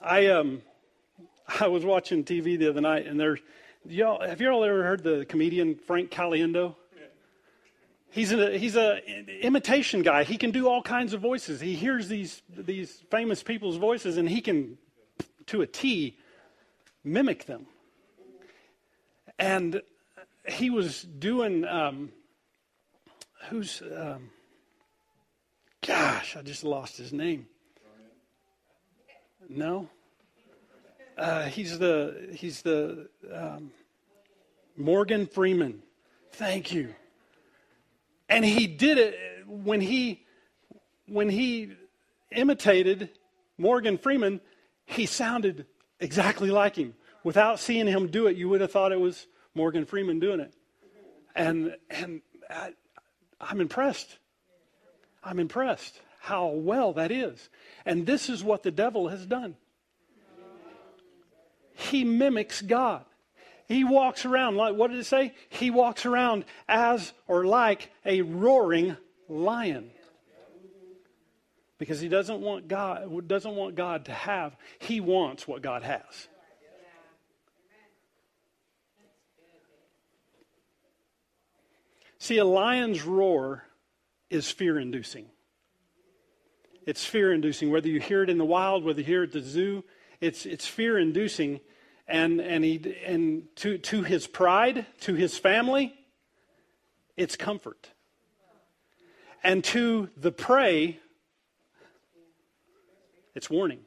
[0.02, 0.62] I um
[1.60, 3.40] I was watching TV the other night and there's
[3.86, 6.76] y'all, have you all ever heard the comedian Frank Caliendo?
[8.10, 9.00] He's a he's a
[9.46, 10.24] imitation guy.
[10.24, 11.60] He can do all kinds of voices.
[11.60, 14.78] He hears these these famous people's voices, and he can,
[15.48, 16.18] to a T,
[17.04, 17.68] mimic them.
[19.38, 19.82] And
[20.48, 22.12] he was doing um,
[23.50, 24.30] who's um,
[25.86, 27.48] gosh, I just lost his name.
[29.50, 29.90] No,
[31.18, 33.72] uh, he's the he's the um,
[34.76, 35.82] Morgan Freeman.
[36.32, 36.94] Thank you.
[38.30, 40.26] And he did it when he
[41.08, 41.72] when he
[42.32, 43.10] imitated
[43.58, 44.42] Morgan Freeman.
[44.86, 45.66] He sounded
[46.00, 46.94] exactly like him.
[47.24, 50.54] Without seeing him do it, you would have thought it was Morgan Freeman doing it.
[51.36, 52.74] And and I,
[53.40, 54.18] I'm impressed.
[55.24, 57.50] I'm impressed how well that is.
[57.86, 59.56] And this is what the devil has done
[61.78, 63.06] he mimics God.
[63.68, 65.34] He walks around like, what did it say?
[65.50, 68.98] He walks around as or like a roaring
[69.30, 69.92] lion.
[71.78, 76.28] Because he doesn't want God, doesn't want God to have, he wants what God has.
[82.20, 83.64] See, a lion's roar
[84.30, 85.28] is fear inducing.
[86.86, 87.70] It's fear inducing.
[87.70, 89.84] Whether you hear it in the wild, whether you hear it at the zoo,
[90.22, 91.60] it's, it's fear inducing.
[92.08, 95.94] And, and, he, and to, to his pride, to his family,
[97.18, 97.90] it's comfort.
[99.44, 101.00] And to the prey,
[103.36, 103.82] it's warning,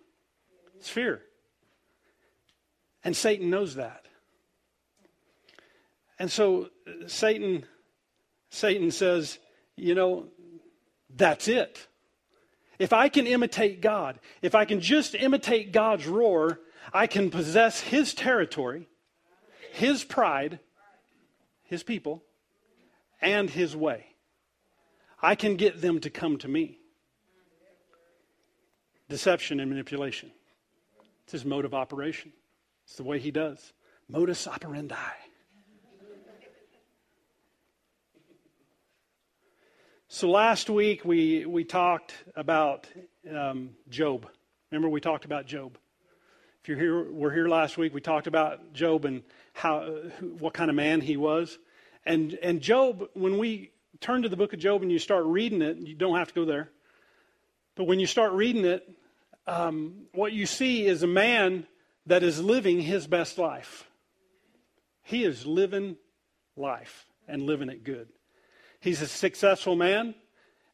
[0.77, 1.23] it's fear.
[3.03, 4.05] And Satan knows that.
[6.19, 7.65] And so uh, Satan
[8.51, 9.39] Satan says,
[9.77, 10.27] you know,
[11.15, 11.87] that's it.
[12.79, 16.61] If I can imitate God, if I can just imitate God's roar,
[16.93, 18.89] I can possess his territory,
[19.73, 20.59] his pride,
[21.63, 22.23] his people,
[23.21, 24.07] and his way.
[25.23, 26.79] I can get them to come to me.
[29.09, 30.31] Deception and manipulation.
[31.25, 32.33] It's his mode of operation.
[32.85, 33.73] It's the way he does.
[34.09, 34.97] Modus operandi.
[40.13, 42.89] So last week we, we talked about
[43.33, 44.27] um, Job.
[44.73, 45.79] Remember we talked about Job.
[46.61, 47.95] If you're here, we're here last week.
[47.95, 49.83] We talked about Job and how
[50.41, 51.57] what kind of man he was.
[52.05, 53.71] And and Job, when we
[54.01, 56.35] turn to the book of Job and you start reading it, you don't have to
[56.35, 56.71] go there.
[57.77, 58.91] But when you start reading it,
[59.47, 61.69] um, what you see is a man
[62.07, 63.89] that is living his best life.
[65.05, 65.99] He is living
[66.57, 68.09] life and living it good.
[68.81, 70.15] He's a successful man.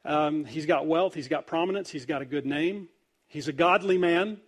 [0.05, 1.15] Um, he's got wealth.
[1.15, 1.91] He's got prominence.
[1.91, 2.89] He's got a good name.
[3.27, 4.39] He's a godly man.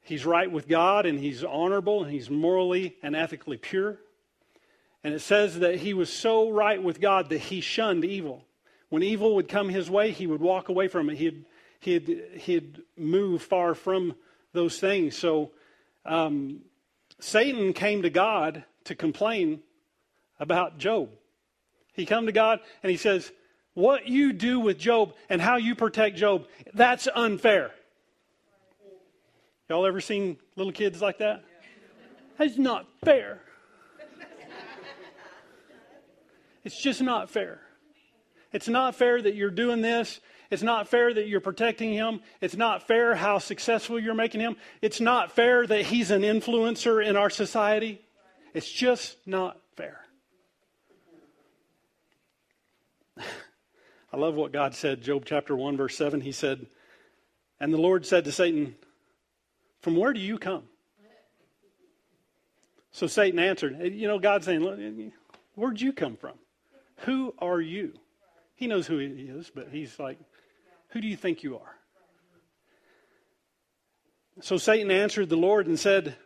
[0.00, 3.98] He's right with God and he's honorable and he's morally and ethically pure.
[5.04, 8.46] And it says that he was so right with God that he shunned evil.
[8.88, 11.18] When evil would come his way, he would walk away from it.
[11.18, 11.44] He'd,
[11.80, 14.16] he'd, he'd move far from
[14.54, 15.14] those things.
[15.14, 15.50] So
[16.06, 16.62] um,
[17.20, 19.60] Satan came to God to complain
[20.40, 21.10] about Job.
[21.98, 23.32] He come to God and he says,
[23.74, 27.72] what you do with Job and how you protect Job, that's unfair.
[29.68, 31.42] Y'all ever seen little kids like that?
[32.38, 33.40] That's not fair.
[36.62, 37.60] It's just not fair.
[38.52, 40.20] It's not fair that you're doing this.
[40.52, 42.20] It's not fair that you're protecting him.
[42.40, 44.56] It's not fair how successful you're making him.
[44.82, 48.00] It's not fair that he's an influencer in our society.
[48.54, 50.04] It's just not fair.
[54.12, 56.20] I love what God said, Job chapter 1, verse 7.
[56.20, 56.66] He said,
[57.60, 58.74] And the Lord said to Satan,
[59.80, 60.64] From where do you come?
[62.90, 65.10] So Satan answered, eh, You know, God's saying, eh, eh,
[65.54, 66.34] Where'd you come from?
[67.02, 67.92] Who are you?
[68.54, 70.18] He knows who he is, but he's like,
[70.88, 71.74] Who do you think you are?
[74.40, 76.16] So Satan answered the Lord and said,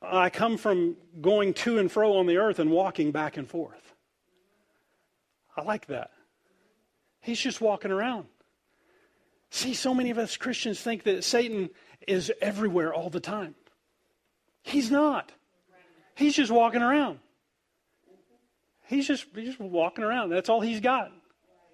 [0.00, 3.93] I come from going to and fro on the earth and walking back and forth.
[5.56, 6.10] I like that.
[7.20, 8.26] He's just walking around.
[9.50, 11.70] See, so many of us Christians think that Satan
[12.06, 13.54] is everywhere all the time.
[14.62, 15.32] He's not.
[16.16, 17.20] He's just walking around.
[18.86, 20.30] He's just, he's just walking around.
[20.30, 21.12] That's all he's got.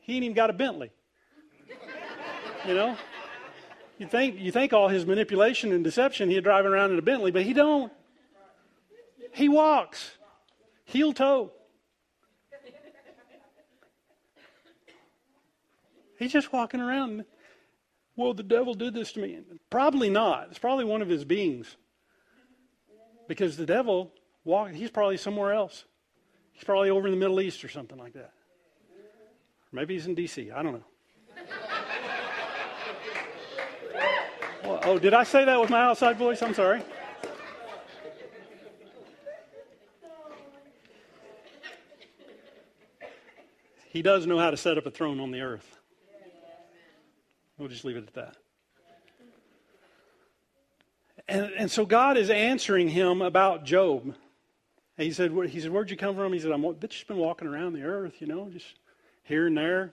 [0.03, 0.91] He ain't even got a Bentley.
[2.67, 2.97] You know?
[3.99, 7.31] You think, you think all his manipulation and deception, he'd driving around in a Bentley,
[7.31, 7.93] but he don't.
[9.33, 10.13] He walks,
[10.85, 11.53] heel toe.
[16.21, 17.25] He's just walking around.
[18.15, 19.39] Well, the devil did this to me.
[19.71, 20.49] Probably not.
[20.51, 21.77] It's probably one of his beings.
[23.27, 24.13] Because the devil
[24.45, 25.87] walk he's probably somewhere else.
[26.53, 28.33] He's probably over in the Middle East or something like that.
[29.73, 30.53] maybe he's in DC.
[30.55, 30.85] I don't know.
[34.85, 36.43] oh, did I say that with my outside voice?
[36.43, 36.83] I'm sorry.
[43.89, 45.80] He does know how to set up a throne on the earth.
[47.61, 48.37] We'll just leave it at that.
[51.29, 54.03] And, and so God is answering him about Job.
[54.05, 54.15] And
[54.97, 56.33] he said, he said, where'd you come from?
[56.33, 58.79] He said, I'm just been walking around the earth, you know, just
[59.25, 59.93] here and there.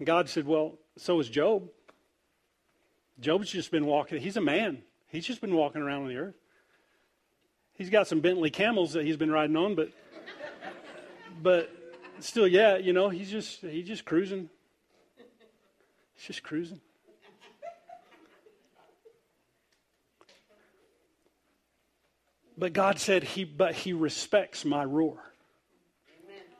[0.00, 1.68] And God said, well, so is Job.
[3.20, 4.20] Job's just been walking.
[4.20, 4.82] He's a man.
[5.06, 6.36] He's just been walking around on the earth.
[7.74, 9.92] He's got some Bentley camels that he's been riding on, but
[11.42, 11.70] but
[12.18, 14.50] still, yeah, you know, he's just he's just cruising.
[16.20, 16.82] He's just cruising.
[22.58, 25.22] But God said, he, But he respects my roar.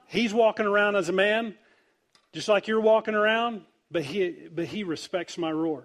[0.09, 1.55] He's walking around as a man,
[2.33, 5.85] just like you're walking around, but he, but he respects my roar.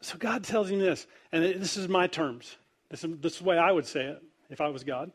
[0.00, 2.56] So God tells him this, and this is my terms.
[2.90, 5.10] This is, this is the way I would say it if I was God.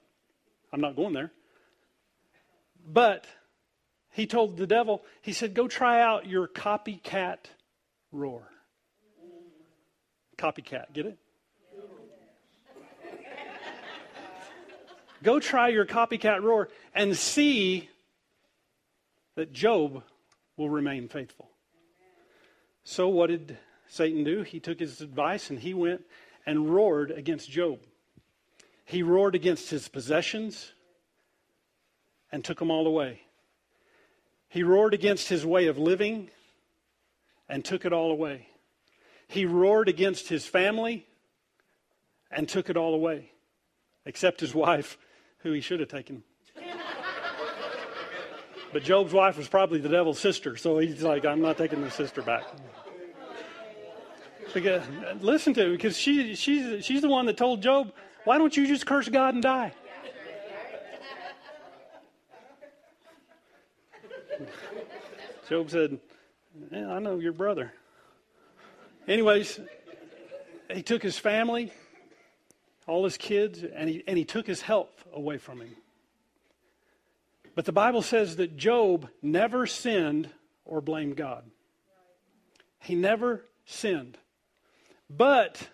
[0.74, 1.32] I'm not going there.
[2.86, 3.26] But
[4.14, 7.40] he told the devil, he said, Go try out your copycat
[8.12, 8.48] roar.
[10.38, 11.18] Copycat, get it?
[15.24, 17.90] Go try your copycat roar and see
[19.36, 20.04] that Job
[20.58, 21.50] will remain faithful.
[22.84, 23.58] So, what did
[23.88, 24.44] Satan do?
[24.44, 26.02] He took his advice and he went
[26.46, 27.80] and roared against Job.
[28.86, 30.74] He roared against his possessions
[32.32, 33.22] and took them all away.
[34.54, 36.30] He roared against his way of living
[37.50, 38.50] and took it all away.
[39.28, 41.08] He roared against his family
[42.30, 43.32] and took it all away,
[44.06, 45.00] except his wife,
[45.40, 46.22] who he should have taken.
[48.72, 51.90] But Job's wife was probably the devil's sister, so he's like, I'm not taking the
[51.90, 52.44] sister back.
[54.54, 54.84] Because,
[55.20, 57.92] listen to her, because she, she's, she's the one that told Job,
[58.24, 59.74] why don't you just curse God and die?
[65.50, 66.00] Job said,
[66.72, 67.74] yeah, I know your brother.
[69.08, 69.60] Anyways,
[70.74, 71.72] he took his family,
[72.88, 75.76] all his kids, and he, and he took his health away from him.
[77.56, 80.30] But the Bible says that Job never sinned
[80.66, 81.44] or blamed God.
[82.80, 84.18] He never sinned.
[85.10, 85.70] But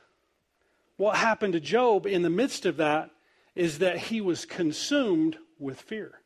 [0.98, 3.12] what happened to Job in the midst of that
[3.56, 6.20] is that he was consumed with fear.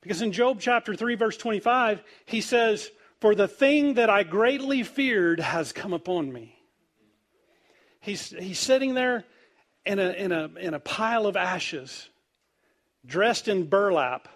[0.00, 2.90] Because in Job chapter 3, verse 25, he says,
[3.20, 6.54] For the thing that I greatly feared has come upon me.
[8.00, 9.24] He's, he's sitting there
[9.84, 12.08] in a, in, a, in a pile of ashes
[13.06, 14.28] dressed in burlap,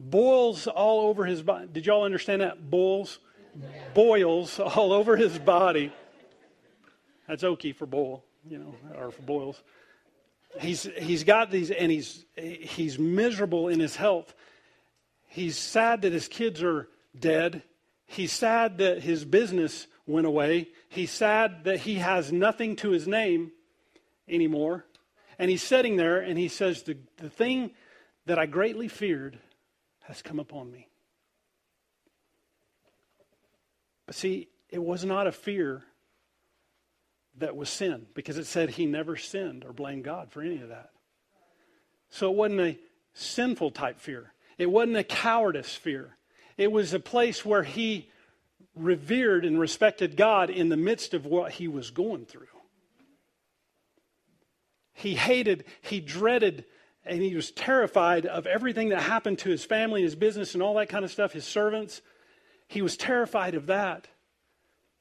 [0.00, 1.68] boils all over his body.
[1.70, 2.70] Did y'all understand that?
[2.70, 3.18] Boils?
[3.94, 5.92] Boils all over his body.
[7.28, 9.62] That's Okie for boil, you know, or for boils.
[10.60, 14.34] He's, he's got these, and he's, he's miserable in his health.
[15.28, 16.88] He's sad that his kids are
[17.18, 17.62] dead.
[18.06, 20.68] He's sad that his business went away.
[20.88, 23.52] He's sad that he has nothing to his name
[24.28, 24.86] anymore.
[25.38, 27.72] And he's sitting there and he says, The, the thing
[28.24, 29.38] that I greatly feared
[30.04, 30.88] has come upon me.
[34.06, 35.84] But see, it was not a fear
[37.38, 40.68] that was sin because it said he never sinned or blamed God for any of
[40.68, 40.90] that.
[42.08, 42.78] So it wasn't a
[43.14, 46.16] sinful type fear, it wasn't a cowardice fear.
[46.56, 48.08] It was a place where he
[48.74, 52.46] revered and respected God in the midst of what he was going through.
[54.94, 56.64] He hated, he dreaded,
[57.04, 60.62] and he was terrified of everything that happened to his family, and his business, and
[60.62, 62.00] all that kind of stuff, his servants.
[62.68, 64.08] He was terrified of that.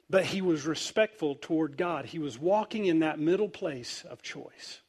[0.10, 2.06] But he was respectful toward God.
[2.06, 4.82] He was walking in that middle place of choice.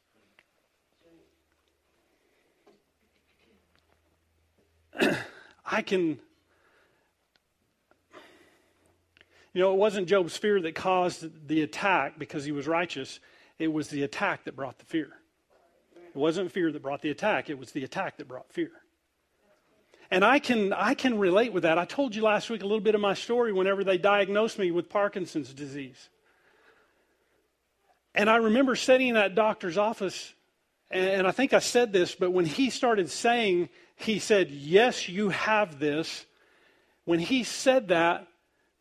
[5.65, 6.19] I can.
[9.53, 13.21] You know, it wasn't Job's fear that caused the attack because he was righteous.
[13.59, 15.09] It was the attack that brought the fear.
[15.95, 18.71] It wasn't fear that brought the attack, it was the attack that brought fear.
[20.11, 21.79] And I can, I can relate with that.
[21.79, 24.71] I told you last week a little bit of my story whenever they diagnosed me
[24.71, 26.09] with Parkinson's disease.
[28.15, 30.33] And I remember sitting in that doctor's office,
[30.91, 35.31] and I think I said this, but when he started saying, he said, Yes, you
[35.31, 36.25] have this.
[37.05, 38.27] When he said that,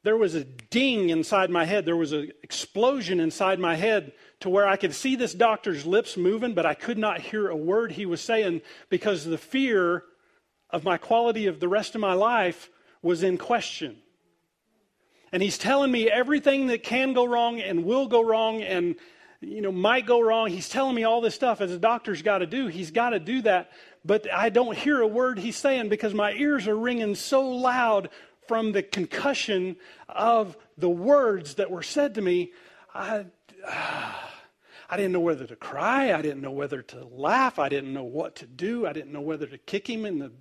[0.04, 1.86] there was a ding inside my head.
[1.86, 6.16] There was an explosion inside my head to where I could see this doctor's lips
[6.16, 10.04] moving, but I could not hear a word he was saying because the fear
[10.70, 12.70] of my quality of the rest of my life
[13.02, 13.98] was in question.
[15.32, 18.96] And he's telling me everything that can go wrong and will go wrong and
[19.42, 20.50] you know might go wrong.
[20.50, 22.68] He's telling me all this stuff as a doctor's got to do.
[22.68, 23.72] He's got to do that,
[24.04, 28.10] but I don't hear a word he's saying because my ears are ringing so loud
[28.48, 29.76] from the concussion
[30.08, 32.52] of the words that were said to me.
[32.94, 33.26] I,
[34.90, 36.14] I didn't know whether to cry.
[36.14, 37.58] I didn't know whether to laugh.
[37.58, 38.86] I didn't know what to do.
[38.86, 40.32] I didn't know whether to kick him in the.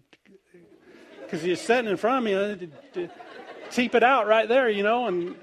[1.35, 2.37] Because he was sitting in front of me.
[2.37, 3.11] I to, to
[3.73, 5.35] teep it out right there, you know, and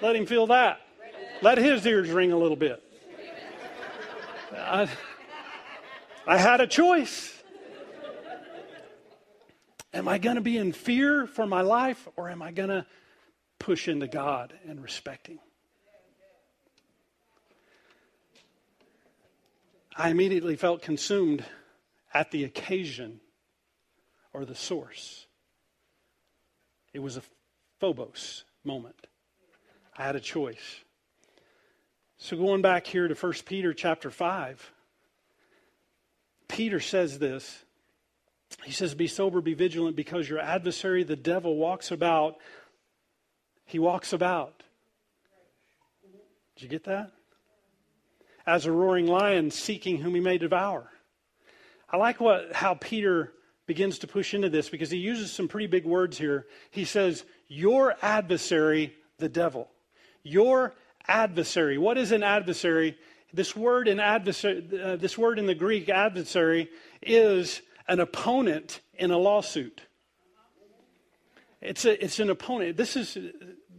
[0.00, 0.80] let him feel that.
[1.42, 2.80] Let his ears ring a little bit.
[4.56, 4.88] I,
[6.24, 7.34] I had a choice.
[9.92, 12.86] Am I going to be in fear for my life or am I going to
[13.58, 15.40] push into God and respect Him?
[19.96, 21.44] I immediately felt consumed
[22.14, 23.18] at the occasion
[24.38, 25.26] or the source.
[26.92, 27.22] It was a
[27.80, 29.08] phobos moment.
[29.96, 30.80] I had a choice.
[32.18, 34.72] So going back here to 1 Peter chapter 5,
[36.46, 37.64] Peter says this.
[38.62, 42.36] He says, Be sober, be vigilant, because your adversary, the devil, walks about.
[43.66, 44.62] He walks about.
[46.54, 47.10] Did you get that?
[48.46, 50.92] As a roaring lion seeking whom he may devour.
[51.90, 53.32] I like what how Peter
[53.68, 56.46] begins to push into this because he uses some pretty big words here.
[56.70, 59.68] He says, Your adversary, the devil.
[60.24, 60.74] Your
[61.06, 61.78] adversary.
[61.78, 62.96] What is an adversary?
[63.32, 66.70] This word in adversary, uh, this word in the Greek adversary
[67.02, 69.82] is an opponent in a lawsuit.
[71.60, 72.78] It's a, it's an opponent.
[72.78, 73.18] This is,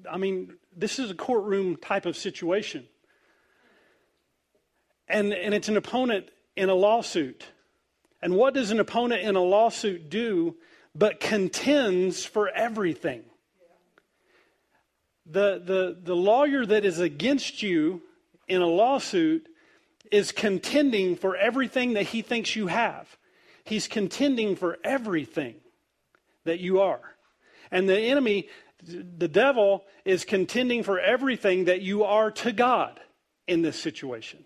[0.10, 2.86] I mean, this is a courtroom type of situation.
[5.08, 7.46] And, and it's an opponent in a lawsuit.
[8.22, 10.58] And what does an opponent in a lawsuit do
[10.94, 13.24] but contends for everything?
[15.26, 18.02] The, the, the lawyer that is against you
[18.48, 19.48] in a lawsuit
[20.12, 23.18] is contending for everything that he thinks you have.
[23.64, 25.56] He's contending for everything
[26.46, 27.02] that you are.
[27.70, 28.50] And the enemy,
[28.84, 33.00] the devil, is contending for everything that you are to God
[33.48, 34.46] in this situation.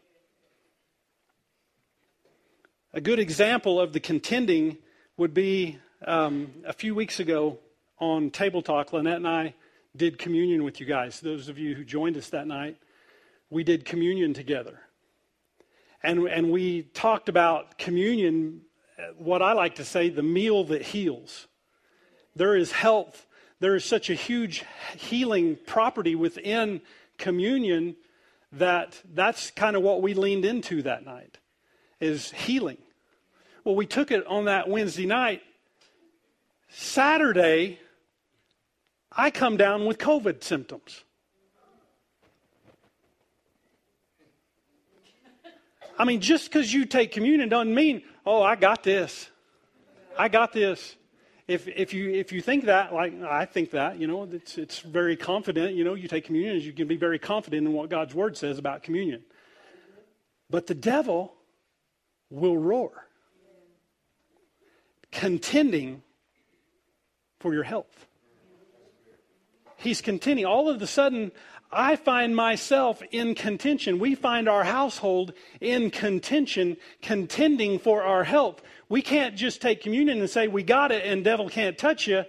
[2.96, 4.78] A good example of the contending
[5.18, 7.58] would be um, a few weeks ago
[8.00, 9.56] on Table Talk, Lynette and I
[9.96, 11.20] did communion with you guys.
[11.20, 12.78] Those of you who joined us that night,
[13.50, 14.80] we did communion together.
[16.04, 18.62] And, and we talked about communion,
[19.18, 21.48] what I like to say, the meal that heals.
[22.36, 23.26] There is health,
[23.60, 24.66] there is such a huge
[24.96, 26.80] healing property within
[27.18, 27.96] communion
[28.52, 31.39] that that's kind of what we leaned into that night
[32.04, 32.78] is healing.
[33.64, 35.41] Well, we took it on that Wednesday night.
[36.70, 37.80] Saturday,
[39.12, 41.04] I come down with COVID symptoms.
[45.97, 49.30] I mean, just because you take communion doesn't mean, oh, I got this.
[50.18, 50.95] I got this.
[51.47, 54.80] If, if, you, if you think that, like I think that, you know, it's, it's
[54.80, 55.76] very confident.
[55.76, 58.58] You know, you take communion, you can be very confident in what God's word says
[58.58, 59.24] about communion.
[60.49, 61.36] But the devil
[62.34, 63.08] will roar,
[65.12, 66.02] contending
[67.40, 68.08] for your health.
[69.78, 70.46] He's contending.
[70.46, 71.32] All of a sudden,
[71.72, 74.00] I find myself in contention.
[74.00, 78.62] We find our household in contention, contending for our health.
[78.90, 82.24] We can't just take communion and say, We got it, and devil can't touch you.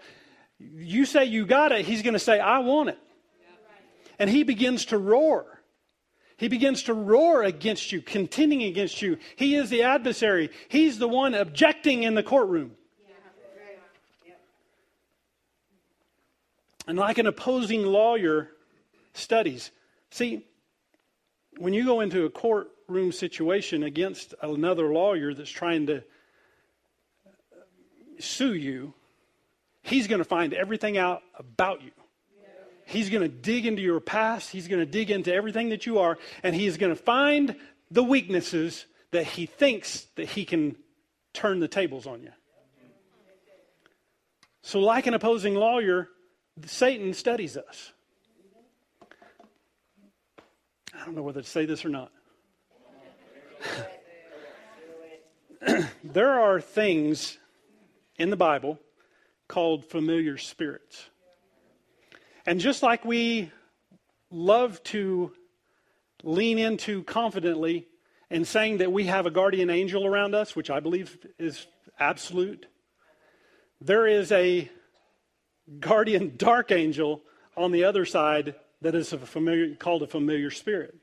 [0.59, 2.99] You say you got it, he's going to say, I want it.
[4.19, 5.54] And he begins to roar.
[6.37, 9.19] He begins to roar against you, contending against you.
[9.37, 12.73] He is the adversary, he's the one objecting in the courtroom.
[16.87, 18.51] And like an opposing lawyer
[19.15, 19.71] studies.
[20.11, 20.45] See,
[21.57, 26.05] when you go into a courtroom situation against another lawyer that's trying to
[28.19, 28.93] sue you,
[29.83, 31.93] he's going to find everything out about you.
[32.87, 34.51] He's going to dig into your past.
[34.51, 37.57] He's going to dig into everything that you are, and he's going to find
[37.91, 40.77] the weaknesses that he thinks that he can
[41.33, 42.33] turn the tables on you.
[44.63, 46.09] So, like an opposing lawyer,
[46.67, 47.93] Satan studies us.
[50.95, 52.11] I don't know whether to say this or not.
[56.05, 57.39] there are things
[58.19, 58.79] in the Bible
[59.49, 61.11] called familiar spirits.
[62.47, 63.51] And just like we
[64.31, 65.33] love to
[66.23, 67.87] lean into confidently
[68.31, 71.67] and saying that we have a guardian angel around us, which I believe is
[71.99, 72.67] absolute,
[73.81, 74.71] there is a
[75.81, 77.23] guardian dark angel
[77.57, 80.97] on the other side that is a familiar, called a familiar spirit.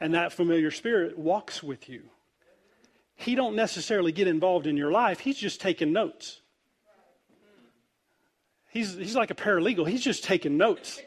[0.00, 2.04] And that familiar spirit walks with you.
[3.14, 5.20] He don't necessarily get involved in your life.
[5.20, 6.40] He's just taking notes.
[8.70, 9.88] He's, he's like a paralegal.
[9.88, 11.00] He's just taking notes.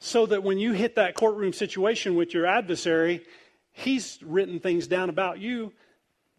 [0.00, 3.24] So that when you hit that courtroom situation with your adversary,
[3.72, 5.72] he's written things down about you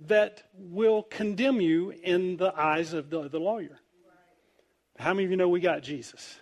[0.01, 3.80] that will condemn you in the eyes of the, the lawyer.
[4.97, 6.39] How many of you know we got Jesus?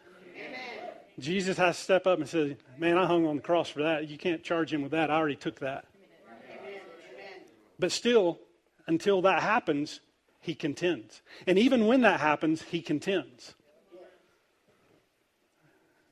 [1.19, 4.07] Jesus has to step up and say, Man, I hung on the cross for that.
[4.07, 5.09] You can't charge him with that.
[5.09, 5.85] I already took that.
[7.79, 8.39] But still,
[8.87, 9.99] until that happens,
[10.47, 11.21] he contends.
[11.45, 13.53] And even when that happens, he contends.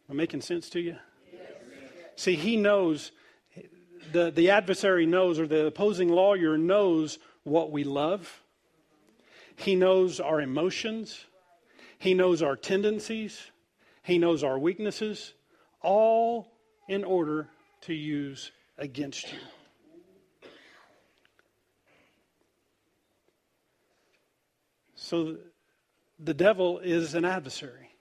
[0.10, 0.98] Am I making sense to you?
[2.18, 3.14] See, he knows,
[4.12, 8.42] the, the adversary knows, or the opposing lawyer knows what we love.
[9.56, 11.26] He knows our emotions.
[11.98, 13.52] He knows our tendencies.
[14.04, 15.34] He knows our weaknesses,
[15.82, 16.52] all
[16.90, 17.48] in order
[17.84, 19.40] to use against you.
[25.06, 25.38] So
[26.18, 27.92] the devil is an adversary.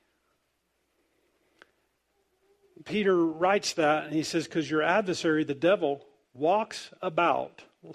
[2.87, 7.63] Peter writes that, and he says, Because your adversary, the devil, walks about,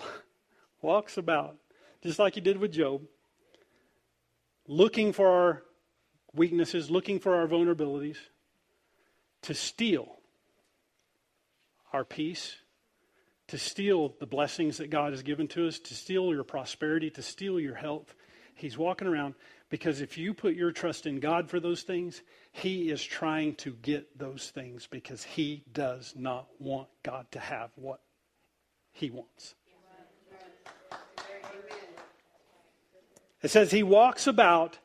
[0.84, 1.56] walks about,
[2.04, 3.02] just like he did with Job,
[4.68, 5.64] looking for our
[6.36, 8.18] weaknesses, looking for our vulnerabilities,
[9.42, 10.20] to steal
[11.94, 12.58] our peace,
[13.48, 17.24] to steal the blessings that God has given to us, to steal your prosperity, to
[17.24, 18.14] steal your health.
[18.60, 19.36] He's walking around
[19.70, 23.72] because if you put your trust in God for those things, He is trying to
[23.72, 28.02] get those things because He does not want God to have what
[28.92, 29.56] He wants.
[33.42, 34.78] It says He walks about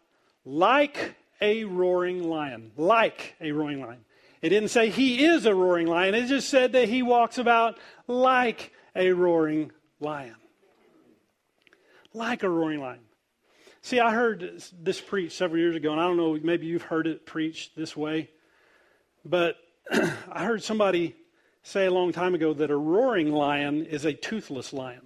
[0.45, 2.71] like a roaring lion.
[2.77, 4.05] Like a roaring lion.
[4.41, 7.81] It didn't say He is a roaring lion, it just said that He walks about
[8.07, 10.37] like a roaring lion.
[12.13, 13.01] Like a roaring lion.
[13.85, 17.07] See, I heard this preached several years ago, and I don't know, maybe you've heard
[17.07, 18.31] it preached this way,
[19.27, 19.57] but
[19.93, 21.15] I heard somebody
[21.63, 25.03] say a long time ago that a roaring lion is a toothless lion.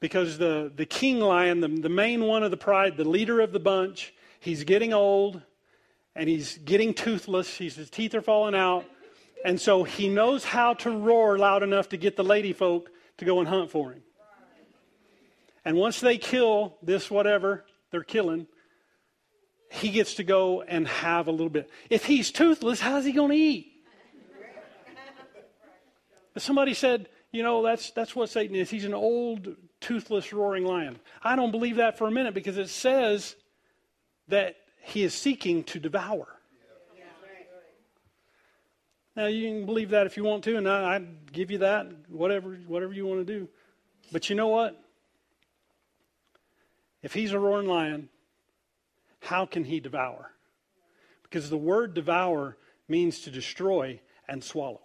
[0.00, 3.52] Because the, the king lion, the, the main one of the pride, the leader of
[3.52, 5.42] the bunch, he's getting old
[6.16, 7.54] and he's getting toothless.
[7.58, 8.86] He's, his teeth are falling out.
[9.44, 13.26] And so he knows how to roar loud enough to get the lady folk to
[13.26, 14.00] go and hunt for him.
[15.68, 18.46] And once they kill this whatever they're killing,
[19.70, 21.68] he gets to go and have a little bit.
[21.90, 23.70] If he's toothless, how's he going to eat?
[26.32, 28.70] But somebody said, you know, that's, that's what Satan is.
[28.70, 31.00] He's an old, toothless, roaring lion.
[31.22, 33.36] I don't believe that for a minute because it says
[34.28, 36.28] that he is seeking to devour.
[39.14, 41.00] Now you can believe that if you want to, and I, I
[41.30, 43.48] give you that, whatever, whatever you want to do.
[44.10, 44.82] But you know what?
[47.08, 48.10] If he's a roaring lion,
[49.20, 50.32] how can he devour?
[51.22, 53.98] Because the word devour means to destroy
[54.28, 54.82] and swallow.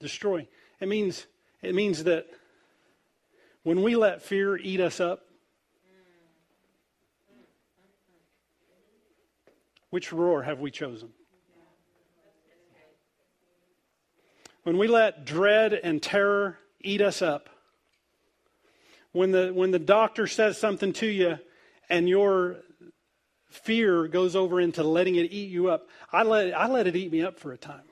[0.00, 0.48] Destroy.
[0.80, 1.28] It means
[1.62, 2.26] it means that
[3.62, 5.20] when we let fear eat us up,
[9.90, 11.10] which roar have we chosen?
[14.64, 17.48] When we let dread and terror eat us up,
[19.12, 21.38] when the, when the doctor says something to you
[21.88, 22.56] and your
[23.48, 27.12] fear goes over into letting it eat you up, I let, I let it eat
[27.12, 27.84] me up for a time.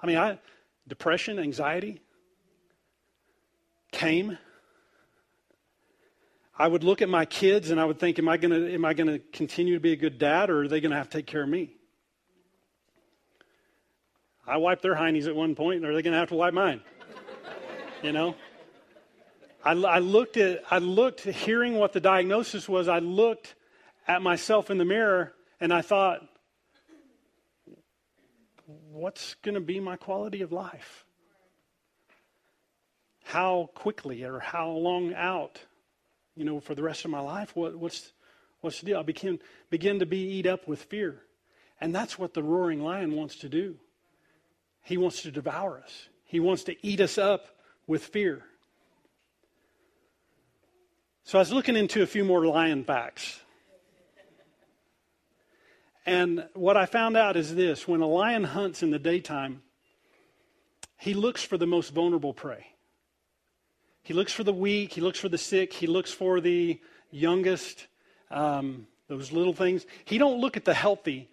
[0.00, 0.38] I mean, I,
[0.88, 2.00] depression, anxiety
[3.92, 4.36] came.
[6.58, 8.84] I would look at my kids and I would think, am I going to am
[8.84, 11.08] I going to continue to be a good dad, or are they going to have
[11.10, 11.74] to take care of me?
[14.46, 16.52] I wiped their heinies at one point, and are they going to have to wipe
[16.52, 16.82] mine?
[18.02, 18.34] you know.
[19.64, 23.54] I, I, looked at, I looked, hearing what the diagnosis was, I looked
[24.08, 26.26] at myself in the mirror and I thought,
[28.90, 31.04] what's going to be my quality of life?
[33.24, 35.60] How quickly or how long out,
[36.36, 37.54] you know, for the rest of my life?
[37.54, 38.12] What, what's,
[38.60, 38.98] what's the deal?
[38.98, 39.38] I begin,
[39.70, 41.22] begin to be eat up with fear.
[41.80, 43.76] And that's what the roaring lion wants to do.
[44.82, 47.46] He wants to devour us, he wants to eat us up
[47.86, 48.44] with fear.
[51.24, 53.40] So I was looking into a few more lion facts.
[56.04, 59.62] And what I found out is this when a lion hunts in the daytime,
[60.98, 62.66] he looks for the most vulnerable prey.
[64.02, 66.80] He looks for the weak, he looks for the sick, he looks for the
[67.12, 67.86] youngest,
[68.32, 69.86] um, those little things.
[70.04, 71.28] He don't look at the healthy,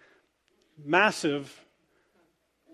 [0.84, 1.64] massive,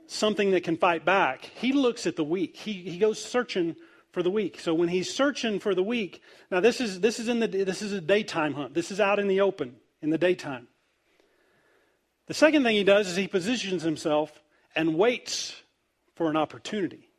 [0.07, 1.51] something that can fight back.
[1.55, 2.57] He looks at the weak.
[2.57, 3.75] He, he goes searching
[4.17, 4.59] for the weak.
[4.59, 7.83] So when he's searching for the weak, now this is this is in the this
[7.83, 8.73] is a daytime hunt.
[8.73, 10.69] This is out in the open in the daytime.
[12.27, 14.33] The second thing he does is he positions himself
[14.75, 15.55] and waits
[16.15, 17.11] for an opportunity.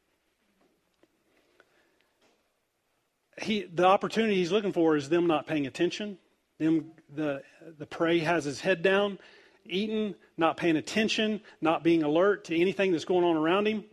[3.39, 6.17] He, the opportunity he's looking for is them not paying attention.
[6.57, 7.43] Them, the,
[7.77, 9.19] the prey has his head down,
[9.67, 13.83] eating, not paying attention, not being alert to anything that's going on around him.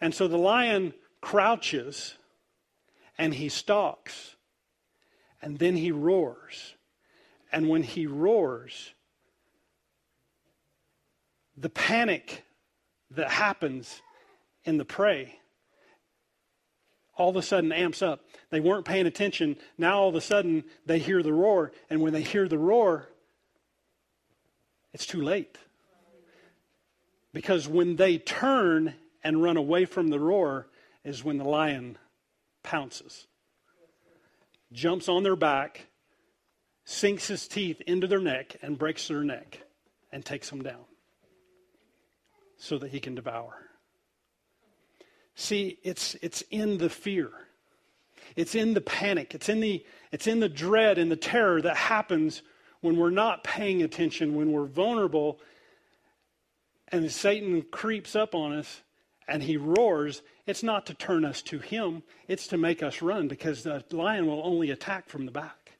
[0.00, 2.14] And so the lion crouches
[3.22, 4.34] and he stalks.
[5.40, 6.74] And then he roars.
[7.52, 8.94] And when he roars,
[11.56, 12.44] the panic
[13.12, 14.02] that happens
[14.64, 15.38] in the prey
[17.14, 18.24] all of a sudden amps up.
[18.50, 19.56] They weren't paying attention.
[19.78, 21.70] Now all of a sudden they hear the roar.
[21.90, 23.08] And when they hear the roar,
[24.92, 25.58] it's too late.
[27.32, 30.66] Because when they turn and run away from the roar
[31.04, 31.98] is when the lion
[32.62, 33.26] pounces.
[34.72, 35.86] jumps on their back,
[36.84, 39.60] sinks his teeth into their neck, and breaks their neck
[40.10, 40.84] and takes them down
[42.56, 43.54] so that he can devour.
[45.34, 47.30] See, it's, it's in the fear.
[48.36, 49.34] It's in the panic.
[49.34, 52.42] It's in the, it's in the dread and the terror that happens
[52.80, 55.38] when we're not paying attention, when we're vulnerable,
[56.88, 58.82] and Satan creeps up on us
[59.26, 60.22] and he roars.
[60.46, 64.26] It's not to turn us to him, it's to make us run because the lion
[64.26, 65.72] will only attack from the back.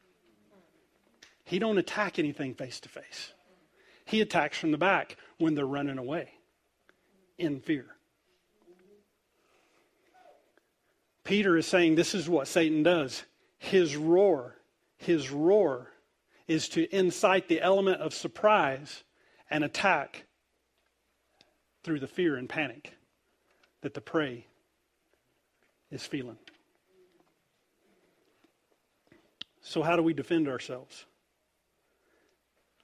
[1.44, 3.32] He don't attack anything face to face.
[4.04, 6.30] He attacks from the back when they're running away
[7.38, 7.86] in fear.
[11.24, 13.24] Peter is saying this is what Satan does.
[13.58, 14.56] His roar,
[14.96, 15.92] his roar
[16.48, 19.04] is to incite the element of surprise
[19.50, 20.24] and attack
[21.84, 22.94] through the fear and panic
[23.82, 24.46] that the prey
[25.92, 26.38] is feeling.
[29.60, 31.04] So, how do we defend ourselves?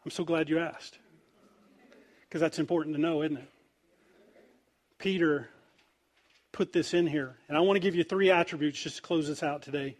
[0.05, 0.99] I'm so glad you asked.
[2.23, 3.49] Because that's important to know, isn't it?
[4.99, 5.49] Peter
[6.53, 7.37] put this in here.
[7.49, 9.97] And I want to give you three attributes just to close this out today.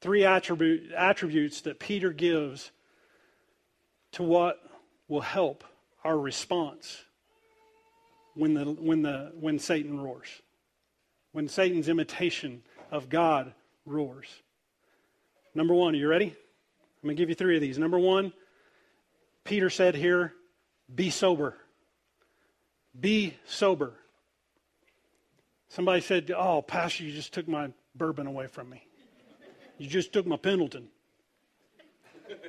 [0.00, 2.70] Three attribute, attributes that Peter gives
[4.12, 4.60] to what
[5.08, 5.64] will help
[6.04, 7.04] our response
[8.34, 10.28] when, the, when, the, when Satan roars,
[11.32, 13.52] when Satan's imitation of God
[13.84, 14.28] roars.
[15.54, 16.26] Number one, are you ready?
[16.26, 17.78] I'm going to give you three of these.
[17.78, 18.32] Number one,
[19.44, 20.32] Peter said here,
[20.94, 21.56] be sober.
[22.98, 23.94] Be sober.
[25.68, 28.86] Somebody said, Oh, Pastor, you just took my bourbon away from me.
[29.78, 30.88] You just took my Pendleton.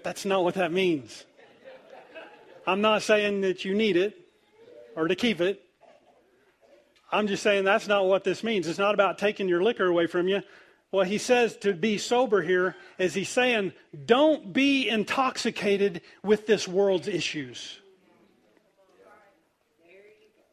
[0.04, 1.26] That's not what that means.
[2.68, 4.18] I'm not saying that you need it
[4.96, 5.63] or to keep it.
[7.14, 8.68] I'm just saying that's not what this means.
[8.68, 10.42] It's not about taking your liquor away from you.
[10.90, 13.74] What he says to be sober here is he's saying,
[14.06, 17.80] don't be intoxicated with this world's issues.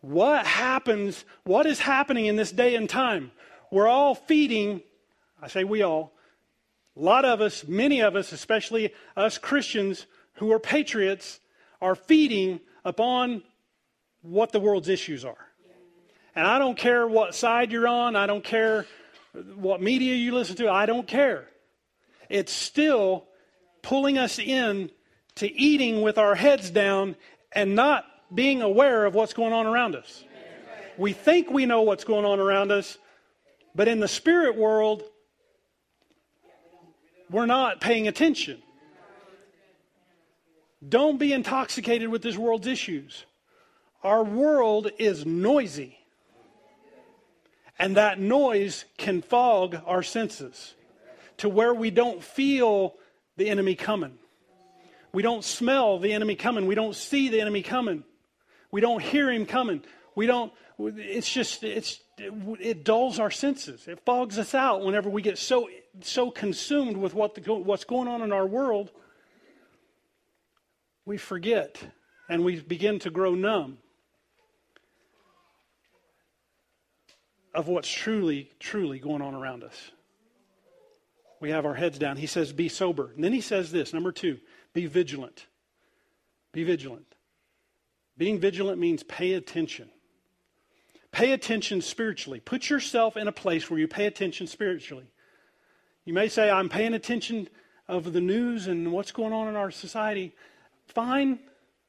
[0.03, 3.33] What happens, what is happening in this day and time?
[3.71, 4.83] We're all feeding,
[5.43, 6.13] I say we all,
[6.97, 11.41] a lot of us, many of us, especially us Christians who are patriots,
[11.83, 13.43] are feeding upon
[14.23, 15.50] what the world's issues are.
[16.35, 18.87] And I don't care what side you're on, I don't care
[19.55, 21.49] what media you listen to, I don't care.
[22.29, 23.27] It's still
[23.83, 24.91] pulling us in
[25.37, 27.17] to eating with our heads down
[27.53, 30.25] and not being aware of what's going on around us.
[30.97, 32.99] We think we know what's going on around us,
[33.75, 35.03] but in the spirit world,
[37.31, 38.63] we're not paying attention.
[40.87, 43.25] Don't be intoxicated with this world's issues.
[44.03, 45.99] Our world is noisy,
[47.81, 50.75] and that noise can fog our senses
[51.39, 52.95] to where we don't feel
[53.39, 54.19] the enemy coming.
[55.15, 56.67] We don't smell the enemy coming.
[56.67, 58.05] We don't see the enemy coming.
[58.71, 59.83] We don't hear him coming.
[60.15, 63.89] We don't, it's just, it's, it dulls our senses.
[63.89, 65.71] It fogs us out whenever we get so,
[66.03, 68.91] so consumed with what the, what's going on in our world.
[71.07, 71.83] We forget
[72.29, 73.79] and we begin to grow numb
[77.55, 79.91] of what's truly, truly going on around us.
[81.41, 82.17] We have our heads down.
[82.17, 83.11] He says, be sober.
[83.15, 84.39] And then he says this number two,
[84.73, 85.47] be vigilant.
[86.53, 87.07] Be vigilant.
[88.17, 89.89] Being vigilant means pay attention.
[91.13, 92.41] Pay attention spiritually.
[92.41, 95.11] Put yourself in a place where you pay attention spiritually.
[96.05, 97.49] You may say, I'm paying attention
[97.89, 100.35] of the news and what's going on in our society.
[100.87, 101.41] Fine,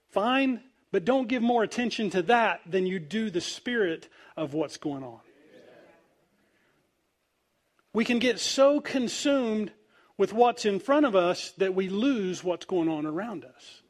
[0.09, 4.77] fine, but don't give more attention to that than you do the spirit of what's
[4.77, 5.19] going on.
[7.93, 9.71] We can get so consumed
[10.17, 13.81] with what's in front of us that we lose what's going on around us.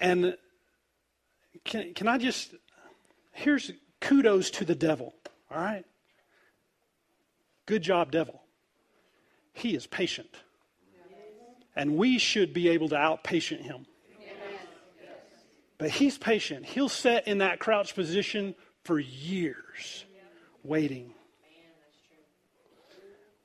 [0.00, 0.36] And
[1.64, 2.54] can, can I just,
[3.32, 5.14] here's kudos to the devil,
[5.50, 5.84] all right?
[7.66, 8.42] Good job, devil.
[9.54, 10.28] He is patient.
[11.74, 13.86] And we should be able to outpatient him.
[15.78, 16.66] But he's patient.
[16.66, 20.04] He'll sit in that crouch position for years,
[20.64, 21.12] waiting.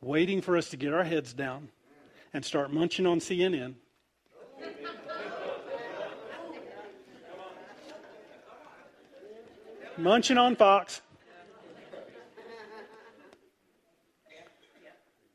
[0.02, 1.70] Waiting for us to get our heads down
[2.34, 3.76] and start munching on CNN
[10.00, 11.02] munching on Fox,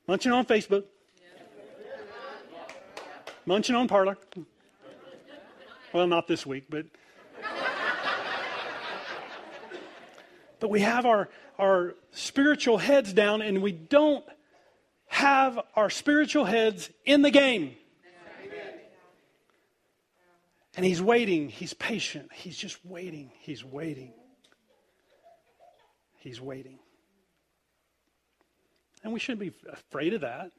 [0.07, 0.85] munching on Facebook,
[3.47, 4.17] munching on Parler.
[5.93, 6.87] Well, not this week, but.
[10.65, 14.25] But we have our, our spiritual heads down and we don't
[15.09, 17.77] have our spiritual heads in the game.
[20.75, 21.51] And he's waiting.
[21.51, 22.31] He's patient.
[22.33, 23.31] He's just waiting.
[23.41, 24.15] He's waiting.
[26.21, 26.79] He's waiting.
[29.03, 30.45] And we shouldn't be afraid of that.
[30.45, 30.51] We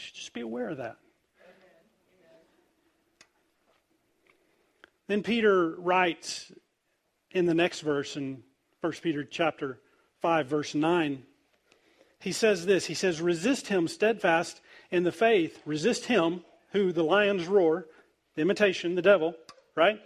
[0.00, 0.96] should just be aware of that.
[5.06, 6.50] Then Peter writes
[7.30, 8.42] in the next verse in
[8.84, 9.78] 1 Peter chapter
[10.20, 11.22] 5 verse 9
[12.20, 14.60] he says this he says resist him steadfast
[14.90, 15.58] in the faith.
[15.64, 17.86] Resist him who the lions roar
[18.34, 19.36] the imitation the devil
[19.74, 19.98] right?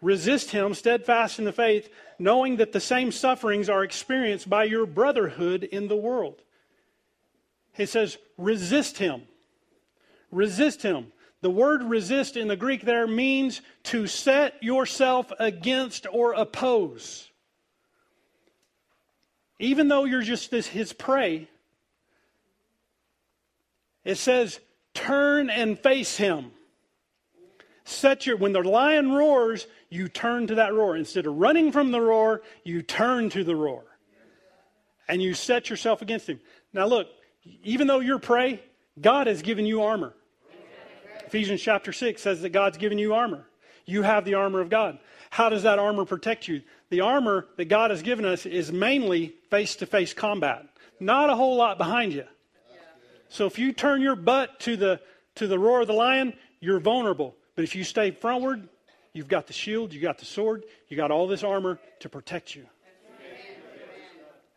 [0.00, 4.86] Resist him steadfast in the faith knowing that the same sufferings are experienced by your
[4.86, 6.40] brotherhood in the world.
[7.74, 9.24] He says resist him.
[10.30, 11.12] Resist him.
[11.42, 17.28] The word resist in the Greek there means to set yourself against or oppose.
[19.58, 21.48] Even though you're just this, his prey,
[24.04, 24.60] it says,
[24.92, 26.52] turn and face him.
[27.84, 30.96] Set your, when the lion roars, you turn to that roar.
[30.96, 33.84] Instead of running from the roar, you turn to the roar.
[35.06, 36.40] And you set yourself against him.
[36.72, 37.08] Now, look,
[37.62, 38.62] even though you're prey,
[39.00, 40.14] God has given you armor.
[41.26, 43.46] Ephesians chapter 6 says that God's given you armor.
[43.86, 44.98] You have the armor of God.
[45.30, 46.62] How does that armor protect you?
[46.94, 50.64] The armor that God has given us is mainly face to face combat,
[51.00, 52.22] not a whole lot behind you.
[53.28, 55.00] So if you turn your butt to the,
[55.34, 57.34] to the roar of the lion, you're vulnerable.
[57.56, 58.68] But if you stay frontward,
[59.12, 62.54] you've got the shield, you got the sword, you got all this armor to protect
[62.54, 62.64] you.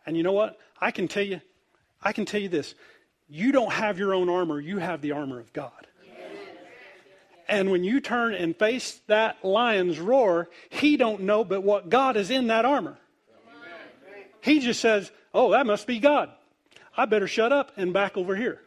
[0.06, 0.60] And you know what?
[0.80, 1.40] I can tell you,
[2.00, 2.76] I can tell you this.
[3.28, 5.87] You don't have your own armor, you have the armor of God.
[7.48, 12.16] And when you turn and face that lion's roar, he don't know but what God
[12.16, 12.98] is in that armor.
[14.40, 16.30] He just says, "Oh, that must be God.
[16.96, 18.60] I better shut up and back over here."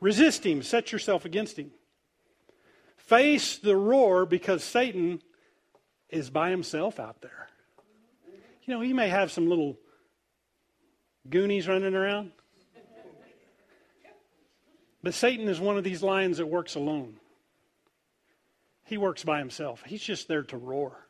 [0.00, 1.72] Resist him, set yourself against him.
[2.96, 5.22] Face the roar because Satan
[6.08, 7.48] is by himself out there.
[8.62, 9.76] You know, he may have some little
[11.28, 12.32] goonies running around.
[15.02, 17.14] But Satan is one of these lions that works alone.
[18.84, 19.82] He works by himself.
[19.86, 21.06] He's just there to roar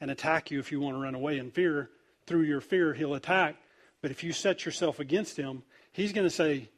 [0.00, 1.90] and attack you if you want to run away in fear.
[2.26, 3.56] Through your fear, he'll attack.
[4.02, 6.68] But if you set yourself against him, he's going to say,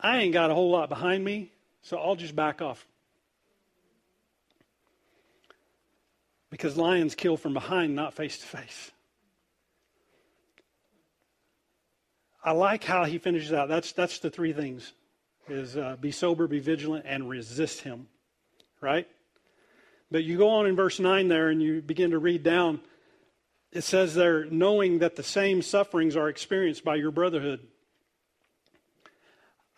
[0.00, 2.86] I ain't got a whole lot behind me, so I'll just back off.
[6.50, 8.90] Because lions kill from behind, not face to face.
[12.44, 13.68] I like how he finishes out.
[13.68, 14.92] That's, that's the three things
[15.48, 18.06] is uh, be sober, be vigilant, and resist him.
[18.80, 19.06] Right?
[20.10, 22.80] But you go on in verse 9 there and you begin to read down.
[23.72, 27.60] It says there, knowing that the same sufferings are experienced by your brotherhood.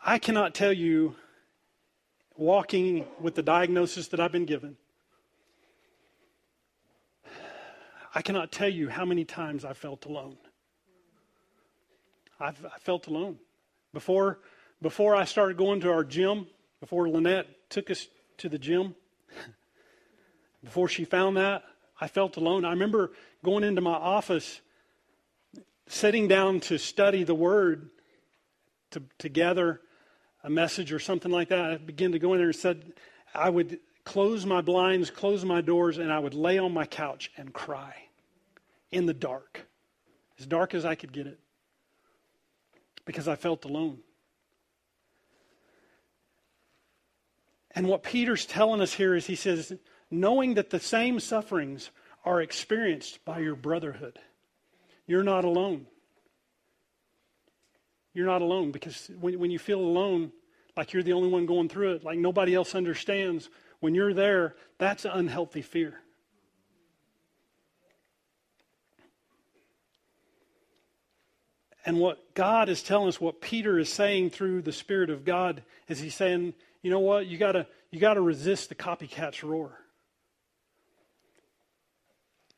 [0.05, 1.15] I cannot tell you,
[2.37, 4.77] walking with the diagnosis that I've been given,
[8.15, 10.37] I cannot tell you how many times I felt alone.
[12.45, 13.39] I've, I felt alone.
[13.95, 14.41] Before,
[14.83, 16.47] before I started going to our gym,
[16.79, 18.07] before Lynette took us
[18.39, 18.95] to the gym,
[20.63, 21.63] before she found that,
[21.99, 22.67] I felt alone.
[22.67, 24.61] I remember going into my office,
[25.87, 27.89] sitting down to study the Word,
[28.91, 29.81] to, to gather
[30.43, 31.65] a message or something like that.
[31.65, 32.93] I began to go in there and said,
[33.35, 37.31] I would close my blinds, close my doors, and I would lay on my couch
[37.39, 37.95] and cry
[38.91, 39.67] in the dark,
[40.39, 41.41] as dark as I could get it
[43.05, 43.99] because I felt alone.
[47.75, 49.73] And what Peter's telling us here is he says,
[50.11, 51.91] knowing that the same sufferings
[52.25, 54.19] are experienced by your brotherhood,
[55.07, 55.87] you're not alone.
[58.15, 60.31] You're not alone because when, when you feel alone,
[60.77, 63.51] like you're the only one going through it, like nobody else understands,
[63.81, 66.01] when you're there, that's an unhealthy fear.
[71.87, 75.63] And what God is telling us, what Peter is saying through the Spirit of God,
[75.89, 79.79] is he's saying, you know what, you gotta you gotta resist the copycat's roar.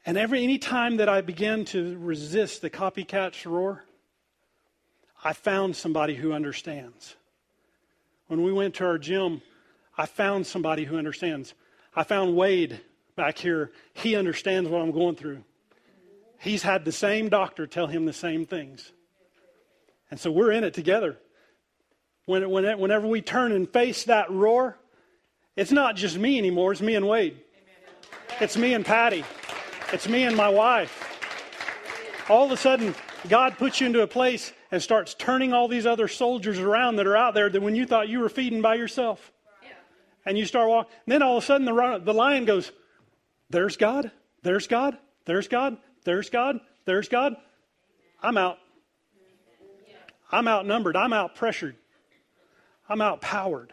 [0.04, 3.84] And every any time that I began to resist the copycat's roar,
[5.24, 7.16] I found somebody who understands.
[8.28, 9.42] When we went to our gym,
[9.98, 11.54] I found somebody who understands.
[11.94, 12.80] I found Wade
[13.16, 13.72] back here.
[13.94, 15.42] He understands what I'm going through.
[16.38, 18.92] He's had the same doctor tell him the same things.
[20.10, 21.18] And so we're in it together.
[22.26, 24.78] When, when, whenever we turn and face that roar,
[25.54, 27.38] it's not just me anymore, it's me and Wade.
[28.40, 29.24] It's me and Patty.
[29.92, 31.02] It's me and my wife.
[32.28, 32.94] all of a sudden,
[33.28, 37.06] God puts you into a place and starts turning all these other soldiers around that
[37.06, 39.32] are out there that when you thought you were feeding by yourself.
[40.24, 40.92] And you start walking.
[41.06, 42.72] Then all of a sudden, the, the lion goes,
[43.48, 44.10] There's God,
[44.42, 47.36] there's God, there's God, there's God, there's God.
[48.20, 48.58] I'm out.
[50.30, 50.96] I'm outnumbered.
[50.96, 51.76] I'm out pressured.
[52.88, 53.72] I'm outpowered.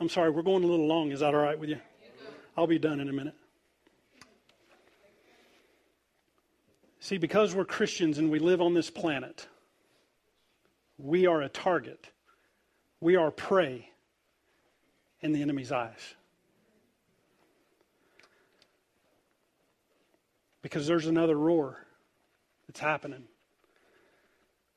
[0.00, 1.12] I'm sorry, we're going a little long.
[1.12, 1.78] Is that all right with you?
[2.56, 3.34] I'll be done in a minute.
[7.00, 9.46] See, because we're Christians and we live on this planet,
[10.98, 12.08] we are a target.
[13.00, 13.90] We are prey
[15.20, 16.14] in the enemy's eyes.
[20.62, 21.86] Because there's another roar
[22.66, 23.24] that's happening.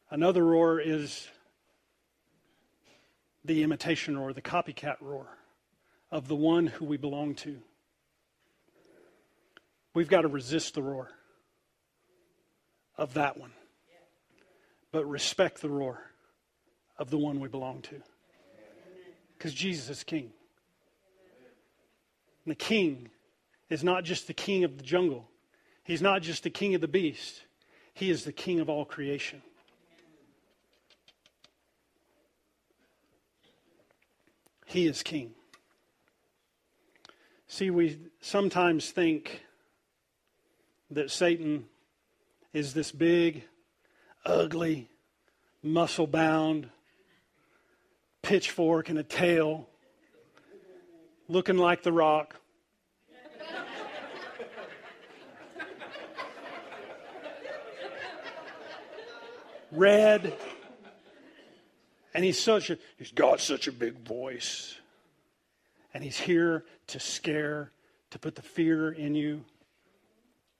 [0.10, 1.28] Another roar is
[3.44, 5.28] the imitation roar, the copycat roar
[6.12, 7.58] of the one who we belong to.
[9.94, 11.10] We've got to resist the roar
[12.98, 13.52] of that one,
[14.92, 16.02] but respect the roar
[16.98, 18.02] of the one we belong to.
[19.38, 20.32] Because Jesus is king.
[22.46, 23.10] And the king
[23.70, 25.30] is not just the king of the jungle,
[25.84, 27.42] he's not just the king of the beast,
[27.94, 29.42] he is the king of all creation.
[34.68, 35.32] He is king.
[37.48, 39.44] See, we sometimes think
[40.92, 41.68] that Satan
[42.52, 43.46] is this big,
[44.26, 44.90] ugly,
[45.64, 46.70] muscle bound,
[48.22, 49.70] pitchfork and a tail,
[51.30, 52.36] looking like the rock.
[59.72, 60.38] Red.
[62.18, 64.76] And he's such a he's got such a big voice.
[65.94, 67.72] And he's here to scare,
[68.10, 69.46] to put the fear in you.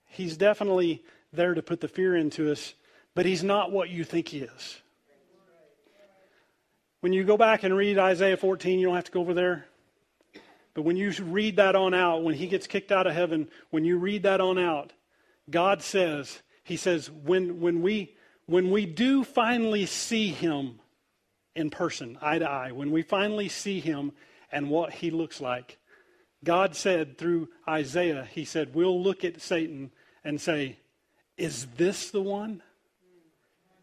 [0.06, 1.02] He's definitely
[1.32, 2.74] there to put the fear into us,
[3.16, 4.80] but he's not what you think he is.
[7.00, 9.66] When you go back and read Isaiah 14, you don't have to go over there.
[10.74, 13.84] But when you read that on out, when he gets kicked out of heaven, when
[13.84, 14.92] you read that on out,
[15.50, 18.14] God says, He says, when, when, we,
[18.46, 20.78] when we do finally see Him
[21.58, 24.12] in person, eye to eye, when we finally see Him
[24.52, 25.78] and what He looks like,
[26.44, 29.90] God said through Isaiah, He said, we'll look at Satan
[30.24, 30.78] and say,
[31.36, 32.62] Is this the one?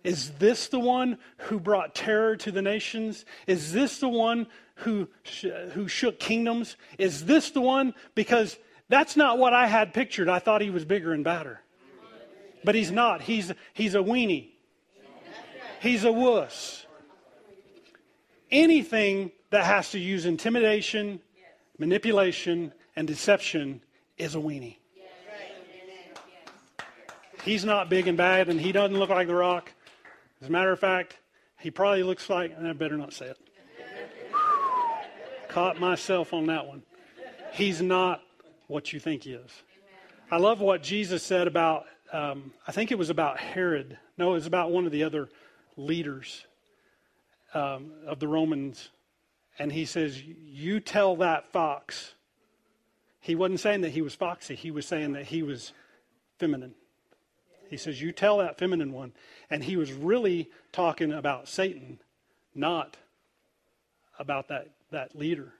[0.05, 3.26] Is this the one who brought terror to the nations?
[3.47, 5.09] Is this the one who,
[5.73, 6.78] who shook kingdoms?
[6.99, 7.95] Is this the one?
[8.13, 8.57] Because
[8.88, 10.30] that's not what I had pictured.
[10.30, 11.59] I thought he was bigger and badder.
[12.63, 13.21] But he's not.
[13.21, 14.49] He's, he's a weenie,
[15.82, 16.84] he's a wuss.
[18.56, 21.20] Anything that has to use intimidation,
[21.78, 23.82] manipulation, and deception
[24.18, 24.78] is a weenie.
[27.43, 29.74] He's not big and bad, and he doesn't look like The Rock.
[30.41, 31.18] As a matter of fact,
[31.60, 33.38] he probably looks like, I better not say it.
[35.49, 36.82] Caught myself on that one.
[37.51, 38.22] He's not
[38.68, 39.51] what you think he is.
[40.32, 43.97] I love what Jesus said about, um, I think it was about Herod.
[44.18, 45.28] No, it was about one of the other
[45.76, 46.45] leaders
[47.56, 48.89] um, of the Romans.
[49.58, 52.14] And he says, You tell that fox.
[53.22, 55.74] He wasn't saying that he was foxy, he was saying that he was
[56.38, 56.76] feminine.
[57.70, 59.14] He says, You tell that feminine one.
[59.49, 61.99] And he was really talking about Satan,
[62.53, 62.97] not
[64.20, 65.53] about that, that leader.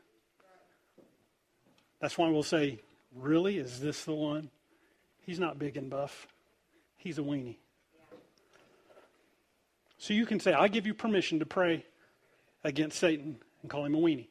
[2.00, 2.80] That's why we'll say,
[3.16, 3.58] Really?
[3.58, 4.50] Is this the one?
[5.26, 6.28] He's not big and buff,
[6.98, 7.58] he's a weenie.
[9.98, 11.86] So you can say, I give you permission to pray
[12.64, 14.28] against Satan and call him a weenie.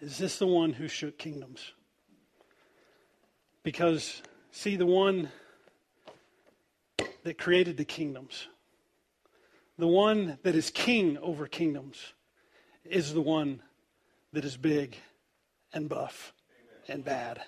[0.00, 1.72] Is this the one who shook kingdoms?
[3.62, 5.30] Because, see, the one
[7.24, 8.46] that created the kingdoms,
[9.78, 12.12] the one that is king over kingdoms,
[12.84, 13.62] is the one
[14.32, 14.96] that is big
[15.72, 16.32] and buff
[16.88, 17.40] and bad.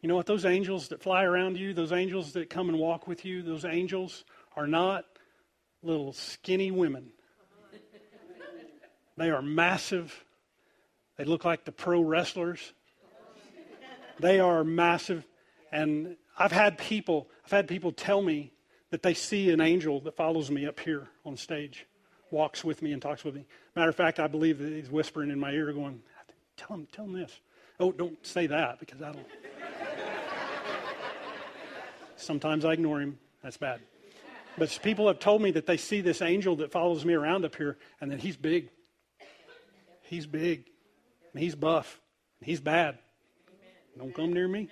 [0.00, 0.26] You know what?
[0.26, 3.64] Those angels that fly around you, those angels that come and walk with you, those
[3.64, 4.24] angels
[4.56, 5.04] are not
[5.82, 7.12] little skinny women.
[9.16, 10.24] They are massive.
[11.16, 12.72] They look like the pro wrestlers.
[14.18, 15.26] They are massive.
[15.70, 18.52] And I've had people, I've had people tell me
[18.90, 21.86] that they see an angel that follows me up here on stage,
[22.30, 23.46] walks with me and talks with me.
[23.76, 26.02] Matter of fact, I believe that he's whispering in my ear, going,
[26.56, 27.40] "Tell him, tell him this."
[27.78, 29.26] Oh, don't say that because I don't.
[32.20, 33.18] Sometimes I ignore him.
[33.42, 33.80] That's bad.
[34.58, 37.56] But people have told me that they see this angel that follows me around up
[37.56, 38.68] here, and that he's big.
[40.02, 40.66] He's big.
[41.34, 42.00] He's buff.
[42.42, 42.98] He's bad.
[43.96, 44.68] Don't come near me.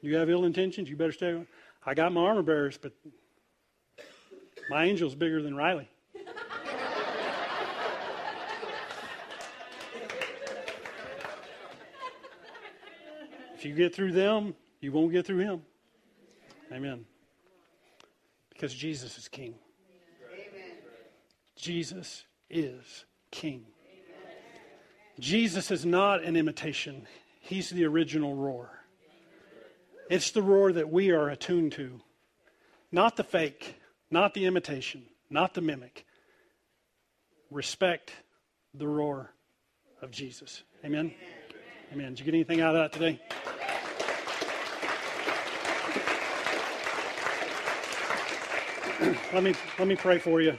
[0.00, 1.44] You have ill intentions, you better stay.
[1.84, 2.92] I got my armor bearers, but
[4.68, 5.88] my angel's bigger than Riley.
[13.54, 15.62] if you get through them, you won't get through him.
[16.70, 17.06] Amen.
[18.50, 19.54] Because Jesus is king.
[20.34, 20.76] Amen.
[21.56, 23.64] Jesus is king.
[23.86, 24.36] Amen.
[25.18, 27.06] Jesus is not an imitation,
[27.40, 28.70] he's the original roar.
[30.10, 32.00] It's the roar that we are attuned to,
[32.90, 33.76] not the fake,
[34.10, 36.04] not the imitation, not the mimic.
[37.50, 38.12] Respect
[38.74, 39.32] the roar
[40.02, 40.64] of Jesus.
[40.84, 41.14] Amen.
[41.92, 42.10] Amen.
[42.10, 43.20] Did you get anything out of that today?
[49.32, 50.56] let me let me pray for you.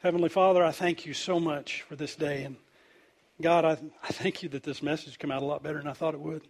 [0.00, 2.44] Heavenly Father, I thank you so much for this day.
[2.44, 2.56] And
[3.40, 5.94] God, I, I thank you that this message came out a lot better than I
[5.94, 6.42] thought it would.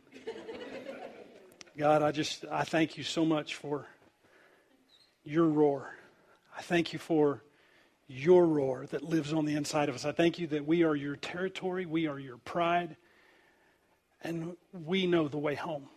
[1.79, 3.87] God, I just I thank you so much for
[5.25, 5.95] your roar.
[6.55, 7.43] I thank you for
[8.07, 10.05] your roar that lives on the inside of us.
[10.05, 12.97] I thank you that we are your territory, we are your pride,
[14.23, 15.89] and we know the way home.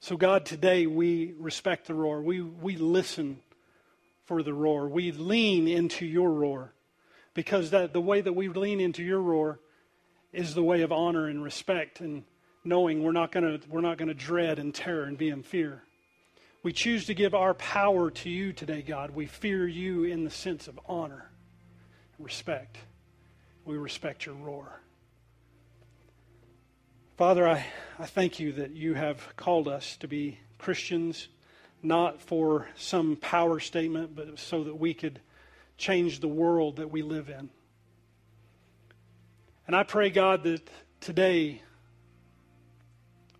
[0.00, 2.22] So, God, today we respect the roar.
[2.22, 3.40] We, we listen
[4.26, 4.88] for the roar.
[4.88, 6.72] We lean into your roar
[7.34, 9.60] because that the way that we lean into your roar
[10.32, 12.24] is the way of honor and respect and
[12.64, 15.42] knowing we're not going to we're not going to dread and terror and be in
[15.42, 15.82] fear.
[16.62, 19.10] We choose to give our power to you today, God.
[19.10, 21.30] We fear you in the sense of honor,
[22.16, 22.76] and respect.
[23.64, 24.80] We respect your roar.
[27.16, 27.64] Father, I,
[27.98, 31.28] I thank you that you have called us to be Christians
[31.86, 35.20] not for some power statement, but so that we could
[35.78, 37.48] change the world that we live in.
[39.66, 40.68] And I pray, God, that
[41.00, 41.62] today,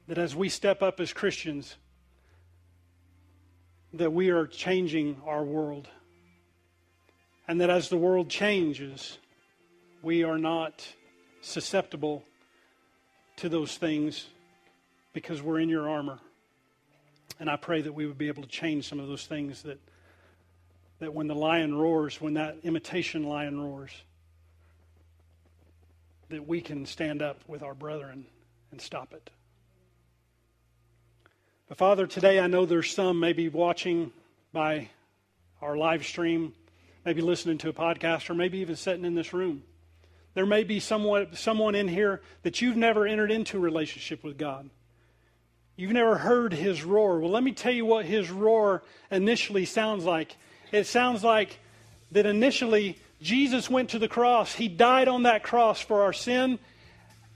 [0.09, 1.76] that as we step up as Christians,
[3.92, 5.88] that we are changing our world.
[7.49, 9.18] And that as the world changes,
[10.03, 10.86] we are not
[11.40, 12.24] susceptible
[13.36, 14.26] to those things
[15.12, 16.18] because we're in your armor.
[17.39, 19.79] And I pray that we would be able to change some of those things that,
[21.01, 23.93] that when the lion roars, when that imitation lion roars,
[26.29, 28.27] that we can stand up with our brethren
[28.70, 29.31] and stop it.
[31.68, 34.12] But Father, today I know there's some maybe watching
[34.53, 34.89] by
[35.61, 36.55] our live stream,
[37.05, 39.62] maybe listening to a podcast, or maybe even sitting in this room.
[40.35, 44.37] There may be someone, someone in here that you've never entered into a relationship with
[44.37, 44.70] God.
[45.77, 47.20] You've never heard his roar.
[47.20, 50.35] Well, let me tell you what his roar initially sounds like.
[50.72, 51.59] It sounds like
[52.12, 54.55] that initially Jesus went to the cross.
[54.55, 56.59] He died on that cross for our sin.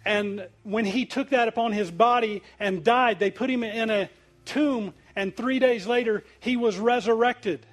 [0.07, 4.09] And when he took that upon his body and died, they put him in a
[4.47, 4.95] tomb.
[5.14, 7.66] And three days later, he was resurrected.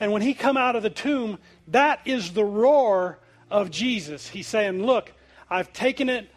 [0.00, 1.38] And when he come out of the tomb,
[1.68, 3.18] that is the roar
[3.50, 4.28] of Jesus.
[4.28, 5.12] He's saying, Look,
[5.50, 6.30] I've taken it,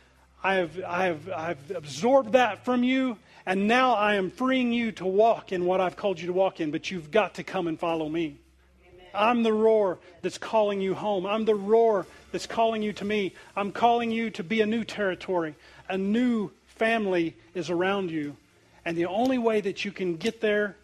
[0.43, 3.17] I've, I've, I've absorbed that from you,
[3.49, 6.59] and now I am freeing you to walk in what I've called you to walk
[6.59, 8.37] in, but you've got to come and follow me.
[8.85, 9.07] Amen.
[9.11, 11.25] I'm the roar that's calling you home.
[11.25, 13.33] I'm the roar that's calling you to me.
[13.55, 15.55] I'm calling you to be a new territory.
[15.89, 18.37] A new family is around you.
[18.85, 20.75] And the only way that you can get there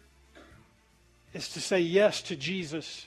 [1.34, 3.06] is to say yes to Jesus,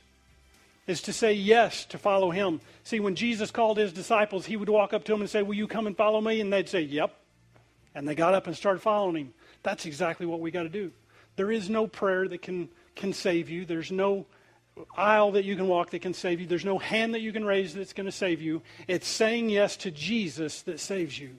[0.87, 2.61] is to say yes to follow him.
[2.85, 5.55] See, when Jesus called his disciples, he would walk up to them and say, Will
[5.55, 6.39] you come and follow me?
[6.39, 7.13] And they'd say, Yep.
[7.93, 9.33] And they got up and started following him.
[9.63, 10.91] That's exactly what we got to do.
[11.35, 13.65] There is no prayer that can, can save you.
[13.65, 14.25] There's no
[14.95, 16.47] aisle that you can walk that can save you.
[16.47, 18.61] There's no hand that you can raise that's going to save you.
[18.87, 21.31] It's saying yes to Jesus that saves you.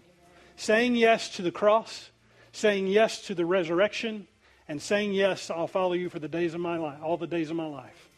[0.57, 2.11] Saying yes to the cross,
[2.53, 4.27] saying yes to the resurrection,
[4.69, 7.51] and saying yes, I'll follow you for the days of my life, all the days
[7.51, 8.09] of my life.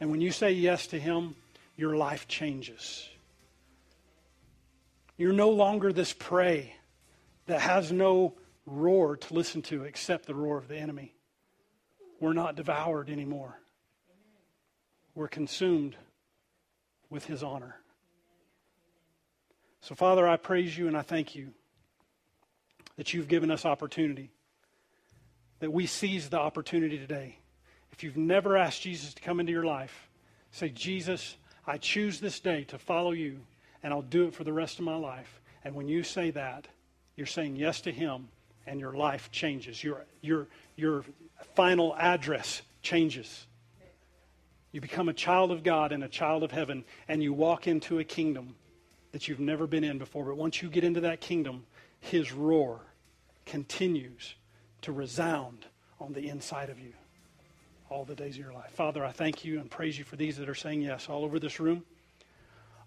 [0.00, 1.34] And when you say yes to him,
[1.76, 3.08] your life changes.
[5.16, 6.74] You're no longer this prey
[7.46, 8.34] that has no
[8.66, 11.14] roar to listen to except the roar of the enemy.
[12.20, 13.58] We're not devoured anymore.
[15.14, 15.96] We're consumed
[17.10, 17.76] with his honor.
[19.80, 21.52] So, Father, I praise you and I thank you
[22.96, 24.30] that you've given us opportunity,
[25.58, 27.38] that we seize the opportunity today.
[27.92, 30.08] If you've never asked Jesus to come into your life,
[30.50, 31.36] say, Jesus,
[31.66, 33.40] I choose this day to follow you,
[33.82, 35.40] and I'll do it for the rest of my life.
[35.64, 36.66] And when you say that,
[37.16, 38.28] you're saying yes to him
[38.66, 39.82] and your life changes.
[39.82, 40.46] Your, your,
[40.76, 41.04] your
[41.54, 43.46] final address changes.
[44.72, 47.98] You become a child of God and a child of heaven, and you walk into
[47.98, 48.56] a kingdom
[49.12, 50.24] that you've never been in before.
[50.24, 51.64] But once you get into that kingdom,
[52.00, 52.80] his roar
[53.46, 54.34] continues
[54.82, 55.66] to resound
[56.00, 56.92] on the inside of you
[57.88, 58.70] all the days of your life.
[58.72, 61.38] Father, I thank you and praise you for these that are saying yes all over
[61.38, 61.84] this room,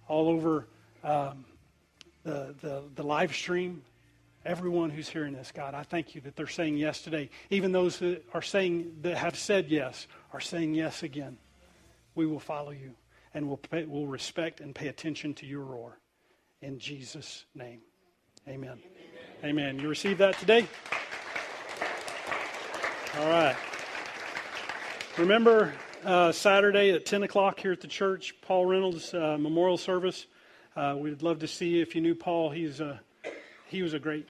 [0.09, 0.67] all over
[1.03, 1.45] um,
[2.23, 3.81] the, the, the live stream,
[4.47, 7.29] everyone who's hearing this, God, I thank you that they're saying yes today.
[7.49, 11.37] Even those that are saying, that have said yes, are saying yes again.
[12.15, 12.95] We will follow you
[13.33, 15.99] and we'll, pay, we'll respect and pay attention to your roar.
[16.61, 17.81] In Jesus' name,
[18.47, 18.79] amen.
[19.43, 19.75] Amen.
[19.75, 19.79] amen.
[19.79, 20.65] You receive that today?
[23.19, 23.55] All right.
[25.17, 25.73] Remember
[26.05, 30.25] uh, Saturday at 10 o'clock here at the church, Paul Reynolds uh, memorial service.
[30.75, 32.49] Uh, we'd love to see you if you knew Paul.
[32.49, 33.01] He's a,
[33.67, 34.25] he was a great